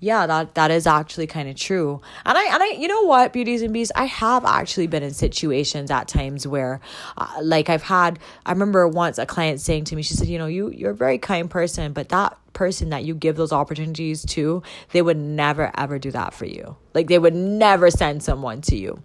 yeah 0.00 0.26
that 0.26 0.54
that 0.54 0.70
is 0.70 0.86
actually 0.86 1.26
kind 1.26 1.48
of 1.48 1.56
true. 1.56 2.00
And 2.24 2.36
i 2.36 2.44
and 2.52 2.62
i 2.62 2.66
you 2.70 2.88
know 2.88 3.02
what 3.02 3.32
beauties 3.32 3.62
and 3.62 3.72
beasts? 3.72 3.92
I 3.94 4.04
have 4.06 4.44
actually 4.44 4.86
been 4.86 5.02
in 5.02 5.12
situations 5.12 5.90
at 5.90 6.08
times 6.08 6.46
where 6.46 6.80
uh, 7.16 7.38
like 7.42 7.68
i've 7.68 7.82
had 7.82 8.18
i 8.46 8.50
remember 8.50 8.88
once 8.88 9.18
a 9.18 9.26
client 9.26 9.60
saying 9.60 9.84
to 9.84 9.96
me 9.96 10.02
she 10.02 10.14
said 10.14 10.28
you 10.28 10.38
know 10.38 10.46
you 10.46 10.70
you're 10.70 10.90
a 10.90 10.94
very 10.94 11.18
kind 11.18 11.50
person 11.50 11.92
but 11.92 12.08
that 12.08 12.36
person 12.52 12.90
that 12.90 13.04
you 13.04 13.14
give 13.14 13.36
those 13.36 13.52
opportunities 13.52 14.24
to 14.24 14.62
they 14.90 15.02
would 15.02 15.16
never 15.16 15.70
ever 15.76 15.98
do 15.98 16.10
that 16.10 16.34
for 16.34 16.46
you. 16.46 16.76
Like 16.94 17.06
they 17.06 17.18
would 17.18 17.34
never 17.34 17.90
send 17.90 18.22
someone 18.22 18.60
to 18.62 18.76
you 18.76 19.02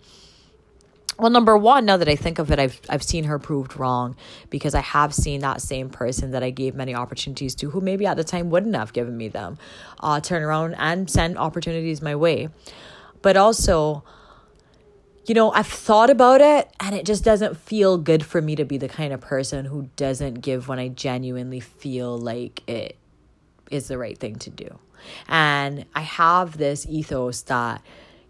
well 1.17 1.29
number 1.29 1.57
one 1.57 1.85
now 1.85 1.97
that 1.97 2.09
i 2.09 2.15
think 2.15 2.39
of 2.39 2.51
it 2.51 2.59
i've 2.59 2.79
i've 2.89 3.03
seen 3.03 3.23
her 3.23 3.39
proved 3.39 3.77
wrong 3.77 4.15
because 4.49 4.75
i 4.75 4.81
have 4.81 5.13
seen 5.13 5.41
that 5.41 5.61
same 5.61 5.89
person 5.89 6.31
that 6.31 6.43
i 6.43 6.49
gave 6.49 6.75
many 6.75 6.93
opportunities 6.93 7.55
to 7.55 7.69
who 7.69 7.81
maybe 7.81 8.05
at 8.05 8.17
the 8.17 8.23
time 8.23 8.49
wouldn't 8.49 8.75
have 8.75 8.93
given 8.93 9.15
me 9.15 9.27
them 9.27 9.57
uh, 10.01 10.19
turn 10.19 10.43
around 10.43 10.75
and 10.75 11.09
send 11.09 11.37
opportunities 11.37 12.01
my 12.01 12.15
way. 12.15 12.49
But 13.21 13.37
also 13.37 14.03
you 15.25 15.33
know 15.33 15.51
i've 15.51 15.67
thought 15.67 16.11
about 16.11 16.41
it 16.41 16.69
and 16.79 16.93
it 16.93 17.05
just 17.05 17.23
doesn't 17.23 17.57
feel 17.57 17.97
good 17.97 18.23
for 18.23 18.41
me 18.41 18.55
to 18.55 18.63
be 18.63 18.77
the 18.77 18.87
kind 18.87 19.11
of 19.11 19.19
person 19.19 19.65
who 19.65 19.89
doesn't 19.95 20.35
give 20.35 20.67
when 20.67 20.77
i 20.77 20.87
genuinely 20.87 21.59
feel 21.59 22.15
like 22.15 22.61
it 22.69 22.95
is 23.71 23.87
the 23.87 23.97
right 23.97 24.19
thing 24.19 24.35
to 24.35 24.51
do. 24.51 24.77
And 25.27 25.85
i 25.95 26.01
have 26.01 26.57
this 26.57 26.85
ethos 26.87 27.41
that 27.43 27.81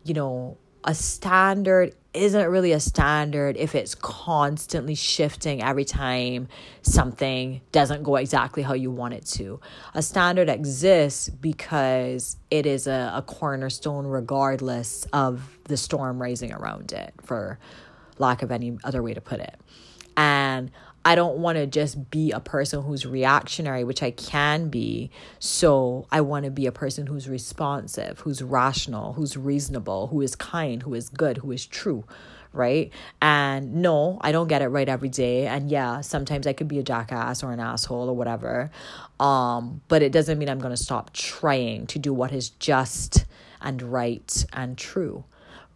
you 0.06 0.13
know 0.13 0.58
a 0.86 0.95
standard 0.95 1.93
isn't 2.15 2.49
really 2.49 2.71
a 2.71 2.80
standard 2.80 3.58
if 3.58 3.75
it's 3.75 3.95
constantly 3.95 4.95
shifting 4.95 5.62
every 5.62 5.86
time 5.86 6.47
something 6.82 7.62
doesn't 7.71 8.04
go 8.04 8.15
exactly 8.15 8.63
how 8.63 8.73
you 8.73 8.91
want 8.91 9.13
it 9.13 9.25
to. 9.25 9.60
A 9.93 10.01
standard 10.01 10.49
exists 10.49 11.30
because 11.30 12.38
it 12.49 12.65
is 12.65 12.88
a, 12.88 13.12
a 13.15 13.21
cornerstone 13.21 14.08
regardless 14.08 15.06
of 15.13 15.58
the 15.65 15.78
storm 15.78 16.21
rising 16.21 16.51
around 16.51 16.91
it, 16.91 17.13
for 17.23 17.60
lack 18.17 18.41
of 18.41 18.51
any 18.51 18.78
other 18.84 19.04
way 19.04 19.13
to 19.13 19.21
put 19.21 19.39
it. 19.39 19.60
And 20.17 20.71
I 21.08 21.13
don't 21.13 21.38
want 21.38 21.60
to 21.60 21.68
just 21.68 22.10
be 22.10 22.32
a 22.32 22.39
person 22.39 22.82
who's 22.82 23.06
reactionary, 23.06 23.84
which 23.84 24.02
I 24.02 24.10
can 24.10 24.70
be. 24.70 25.12
So 25.38 26.08
I 26.12 26.22
want 26.22 26.46
to 26.46 26.52
be 26.52 26.65
a 26.65 26.72
person 26.72 27.06
who's 27.06 27.30
responsive, 27.30 28.22
who's 28.22 28.41
rational, 28.41 29.13
who's 29.13 29.38
reasonable, 29.38 30.08
who 30.08 30.22
is 30.22 30.36
kind, 30.36 30.82
who 30.82 30.96
is 30.96 31.10
good, 31.10 31.38
who 31.38 31.52
is 31.52 31.68
true. 31.68 32.06
Right. 32.54 32.91
And 33.22 33.76
no, 33.76 34.18
I 34.22 34.32
don't 34.32 34.48
get 34.48 34.63
it 34.63 34.70
right 34.70 34.88
every 34.89 35.10
day. 35.10 35.46
And 35.46 35.70
yeah, 35.70 36.02
sometimes 36.02 36.48
I 36.48 36.54
could 36.54 36.70
be 36.70 36.80
a 36.80 36.84
jackass 36.84 37.44
or 37.44 37.52
an 37.52 37.60
asshole 37.60 38.10
or 38.10 38.15
whatever. 38.15 38.72
Um, 39.20 39.82
but 39.89 40.02
it 40.02 40.12
doesn't 40.12 40.39
mean 40.39 40.50
I'm 40.50 40.60
going 40.60 40.76
to 40.76 40.82
stop 40.82 41.13
trying 41.13 41.86
to 41.88 42.00
do 42.00 42.13
what 42.13 42.32
is 42.32 42.50
just 42.50 43.26
and 43.62 43.82
right 43.82 44.46
and 44.54 44.78
true. 44.78 45.26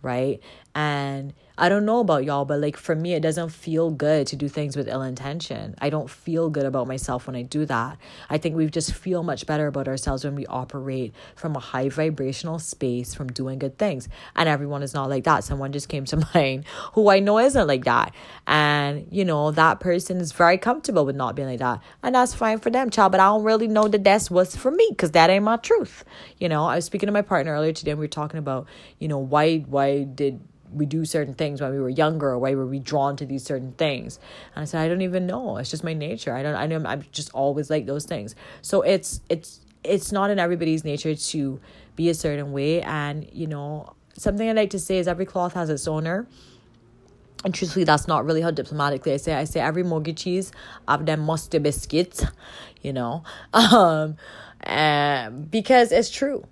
Right. 0.01 0.39
And 0.75 1.33
I 1.59 1.67
don't 1.67 1.83
know 1.83 1.99
about 1.99 2.23
y'all, 2.23 2.45
but 2.45 2.61
like 2.61 2.77
for 2.77 2.95
me, 2.95 3.13
it 3.15 3.19
doesn't 3.19 3.49
feel 3.49 3.91
good 3.91 4.27
to 4.27 4.37
do 4.37 4.47
things 4.47 4.77
with 4.77 4.87
ill 4.87 5.01
intention. 5.01 5.75
I 5.79 5.89
don't 5.89 6.09
feel 6.09 6.49
good 6.49 6.63
about 6.63 6.87
myself 6.87 7.27
when 7.27 7.35
I 7.35 7.41
do 7.41 7.65
that. 7.65 7.97
I 8.29 8.37
think 8.37 8.55
we 8.55 8.69
just 8.69 8.93
feel 8.93 9.23
much 9.23 9.45
better 9.45 9.67
about 9.67 9.89
ourselves 9.89 10.23
when 10.23 10.35
we 10.35 10.45
operate 10.45 11.13
from 11.35 11.57
a 11.57 11.59
high 11.59 11.89
vibrational 11.89 12.59
space, 12.59 13.13
from 13.13 13.27
doing 13.27 13.59
good 13.59 13.77
things. 13.77 14.07
And 14.37 14.47
everyone 14.47 14.83
is 14.83 14.93
not 14.93 15.09
like 15.09 15.25
that. 15.25 15.43
Someone 15.43 15.73
just 15.73 15.89
came 15.89 16.05
to 16.05 16.25
mind 16.33 16.63
who 16.93 17.09
I 17.09 17.19
know 17.19 17.39
isn't 17.39 17.67
like 17.67 17.83
that. 17.83 18.15
And, 18.47 19.05
you 19.11 19.25
know, 19.25 19.51
that 19.51 19.81
person 19.81 20.21
is 20.21 20.31
very 20.31 20.57
comfortable 20.57 21.05
with 21.05 21.17
not 21.17 21.35
being 21.35 21.49
like 21.49 21.59
that. 21.59 21.81
And 22.01 22.15
that's 22.15 22.33
fine 22.33 22.59
for 22.59 22.69
them, 22.69 22.89
child. 22.89 23.11
But 23.11 23.19
I 23.19 23.25
don't 23.25 23.43
really 23.43 23.67
know 23.67 23.89
that 23.89 24.05
that's 24.05 24.31
what's 24.31 24.55
for 24.55 24.71
me 24.71 24.87
because 24.91 25.11
that 25.11 25.29
ain't 25.29 25.43
my 25.43 25.57
truth. 25.57 26.05
You 26.37 26.47
know, 26.47 26.65
I 26.67 26.75
was 26.75 26.85
speaking 26.85 27.07
to 27.07 27.13
my 27.13 27.21
partner 27.21 27.51
earlier 27.51 27.73
today 27.73 27.91
and 27.91 27.99
we 27.99 28.05
were 28.05 28.07
talking 28.07 28.37
about, 28.37 28.65
you 28.97 29.09
know, 29.09 29.17
why, 29.17 29.57
why 29.57 30.03
did 30.03 30.39
we 30.73 30.85
do 30.85 31.05
certain 31.05 31.33
things 31.33 31.61
when 31.61 31.71
we 31.71 31.79
were 31.79 31.89
younger 31.89 32.29
or 32.29 32.39
why 32.39 32.55
were 32.55 32.65
we 32.65 32.79
drawn 32.79 33.15
to 33.17 33.25
these 33.25 33.43
certain 33.43 33.73
things? 33.73 34.19
And 34.55 34.63
i 34.63 34.65
said 34.65 34.81
i 34.81 34.87
don't 34.87 35.01
even 35.01 35.25
know. 35.27 35.57
It's 35.57 35.69
just 35.69 35.83
my 35.83 35.93
nature. 35.93 36.33
I 36.33 36.43
don't 36.43 36.55
i 36.55 36.65
know 36.67 36.83
i'm 36.85 37.03
just 37.11 37.31
always 37.33 37.69
like 37.69 37.85
those 37.85 38.05
things. 38.05 38.35
So 38.61 38.81
it's 38.81 39.21
it's 39.29 39.61
it's 39.83 40.11
not 40.11 40.29
in 40.29 40.39
everybody's 40.39 40.83
nature 40.83 41.15
to 41.15 41.59
be 41.95 42.09
a 42.09 42.13
certain 42.13 42.51
way. 42.51 42.81
And 42.81 43.27
you 43.31 43.47
know 43.47 43.93
something 44.17 44.49
i 44.49 44.51
like 44.51 44.71
to 44.71 44.79
say 44.79 44.97
is 44.99 45.07
every 45.07 45.25
cloth 45.25 45.53
has 45.53 45.69
its 45.69 45.87
owner. 45.87 46.27
And 47.45 47.53
truthfully 47.53 47.85
that's 47.85 48.07
not 48.07 48.25
really 48.25 48.41
how 48.41 48.51
diplomatically 48.51 49.13
i 49.13 49.17
say 49.17 49.33
i 49.33 49.45
say 49.45 49.61
every 49.61 49.83
mortgage 49.83 50.23
cheese 50.23 50.51
have 50.89 51.05
them 51.05 51.21
mustard 51.21 51.63
biscuits 51.63 52.25
you 52.81 52.93
know? 52.93 53.23
Um 53.53 54.17
and 54.61 55.49
because 55.49 55.93
it's 55.93 56.09
true. 56.09 56.45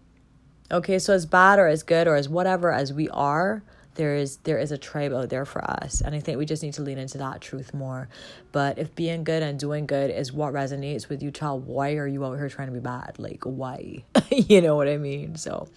Okay 0.71 0.97
so 0.99 1.13
as 1.13 1.25
bad 1.25 1.59
or 1.59 1.67
as 1.67 1.83
good 1.83 2.07
or 2.07 2.15
as 2.15 2.29
whatever 2.29 2.71
as 2.71 2.93
we 2.93 3.09
are 3.09 3.63
there 3.97 4.15
is 4.15 4.37
there 4.37 4.57
is 4.57 4.71
a 4.71 4.77
tribe 4.77 5.11
out 5.13 5.29
there 5.29 5.45
for 5.45 5.63
us. 5.63 6.01
And 6.01 6.15
i 6.15 6.19
think 6.19 6.37
we 6.37 6.45
just 6.45 6.63
need 6.63 6.73
to 6.75 6.81
lean 6.81 6.97
into 6.97 7.17
that 7.17 7.41
truth 7.41 7.73
more. 7.73 8.07
But 8.51 8.79
if 8.79 8.95
being 8.95 9.23
good 9.23 9.43
and 9.43 9.59
doing 9.59 9.85
good 9.85 10.09
is 10.09 10.31
what 10.31 10.53
resonates 10.53 11.09
with 11.09 11.21
you 11.21 11.31
child 11.31 11.67
why 11.67 11.95
are 11.95 12.07
you 12.07 12.23
out 12.25 12.35
here 12.35 12.49
trying 12.49 12.67
to 12.69 12.73
be 12.73 12.79
bad? 12.79 13.15
Like 13.17 13.43
why? 13.43 14.03
You 14.29 14.61
know 14.61 14.75
what 14.75 14.87
i 14.87 14.97
mean? 14.97 15.35
So 15.35 15.67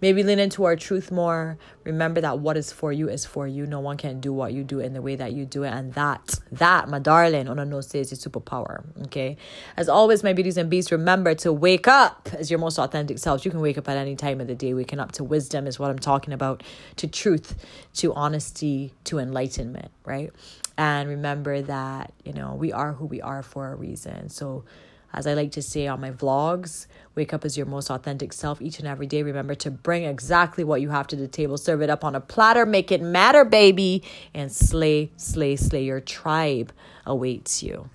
maybe 0.00 0.22
lean 0.22 0.38
into 0.38 0.64
our 0.64 0.76
truth 0.76 1.10
more. 1.12 1.58
Remember 1.84 2.20
that 2.20 2.38
what 2.38 2.56
is 2.56 2.72
for 2.72 2.92
you 2.92 3.08
is 3.08 3.24
for 3.24 3.46
you. 3.46 3.66
No 3.66 3.80
one 3.80 3.96
can 3.96 4.20
do 4.20 4.32
what 4.32 4.52
you 4.52 4.64
do 4.64 4.80
in 4.80 4.92
the 4.94 5.02
way 5.02 5.14
that 5.16 5.32
you 5.32 5.44
do 5.44 5.62
it. 5.64 5.70
And 5.70 5.92
that 5.94 6.38
that 6.52 6.88
my 6.88 6.98
darling 6.98 7.48
on 7.48 7.58
a 7.58 7.64
no 7.64 7.80
says 7.80 8.12
is 8.12 8.24
superpower 8.24 8.84
okay? 9.06 9.36
As 9.76 9.88
always 9.88 10.24
my 10.24 10.32
beauties 10.32 10.56
and 10.56 10.70
beasts 10.70 10.90
remember 10.90 11.34
to 11.36 11.52
wake 11.52 11.86
up 11.86 12.28
as 12.32 12.50
your 12.50 12.58
most 12.58 12.78
authentic 12.78 13.18
selves. 13.18 13.44
You 13.44 13.50
can 13.50 13.60
wake 13.60 13.78
up 13.78 13.88
at 13.88 13.96
any 13.96 14.16
time 14.16 14.40
of 14.40 14.46
the 14.46 14.54
day 14.54 14.72
waking 14.74 15.00
up 15.00 15.12
to 15.12 15.24
wisdom 15.24 15.66
is 15.66 15.78
what 15.78 15.90
i'm 15.90 15.98
talking 15.98 16.32
about 16.32 16.62
to 16.96 17.06
truth 17.06 17.57
to 17.94 18.12
honesty 18.14 18.92
to 19.04 19.18
enlightenment 19.18 19.90
right 20.04 20.30
and 20.76 21.08
remember 21.08 21.62
that 21.62 22.12
you 22.24 22.32
know 22.32 22.54
we 22.54 22.72
are 22.72 22.92
who 22.92 23.06
we 23.06 23.20
are 23.20 23.42
for 23.42 23.72
a 23.72 23.74
reason 23.74 24.28
so 24.28 24.64
as 25.12 25.26
I 25.26 25.34
like 25.34 25.52
to 25.52 25.62
say 25.62 25.86
on 25.86 26.00
my 26.00 26.10
vlogs, 26.10 26.86
wake 27.14 27.32
up 27.32 27.44
as 27.44 27.56
your 27.56 27.66
most 27.66 27.90
authentic 27.90 28.32
self 28.32 28.60
each 28.60 28.78
and 28.78 28.86
every 28.86 29.06
day. 29.06 29.22
Remember 29.22 29.54
to 29.56 29.70
bring 29.70 30.04
exactly 30.04 30.64
what 30.64 30.80
you 30.80 30.90
have 30.90 31.06
to 31.08 31.16
the 31.16 31.28
table, 31.28 31.56
serve 31.56 31.80
it 31.82 31.90
up 31.90 32.04
on 32.04 32.14
a 32.14 32.20
platter, 32.20 32.66
make 32.66 32.92
it 32.92 33.00
matter, 33.00 33.44
baby, 33.44 34.02
and 34.34 34.52
slay, 34.52 35.10
slay, 35.16 35.56
slay. 35.56 35.84
Your 35.84 36.00
tribe 36.00 36.72
awaits 37.06 37.62
you. 37.62 37.88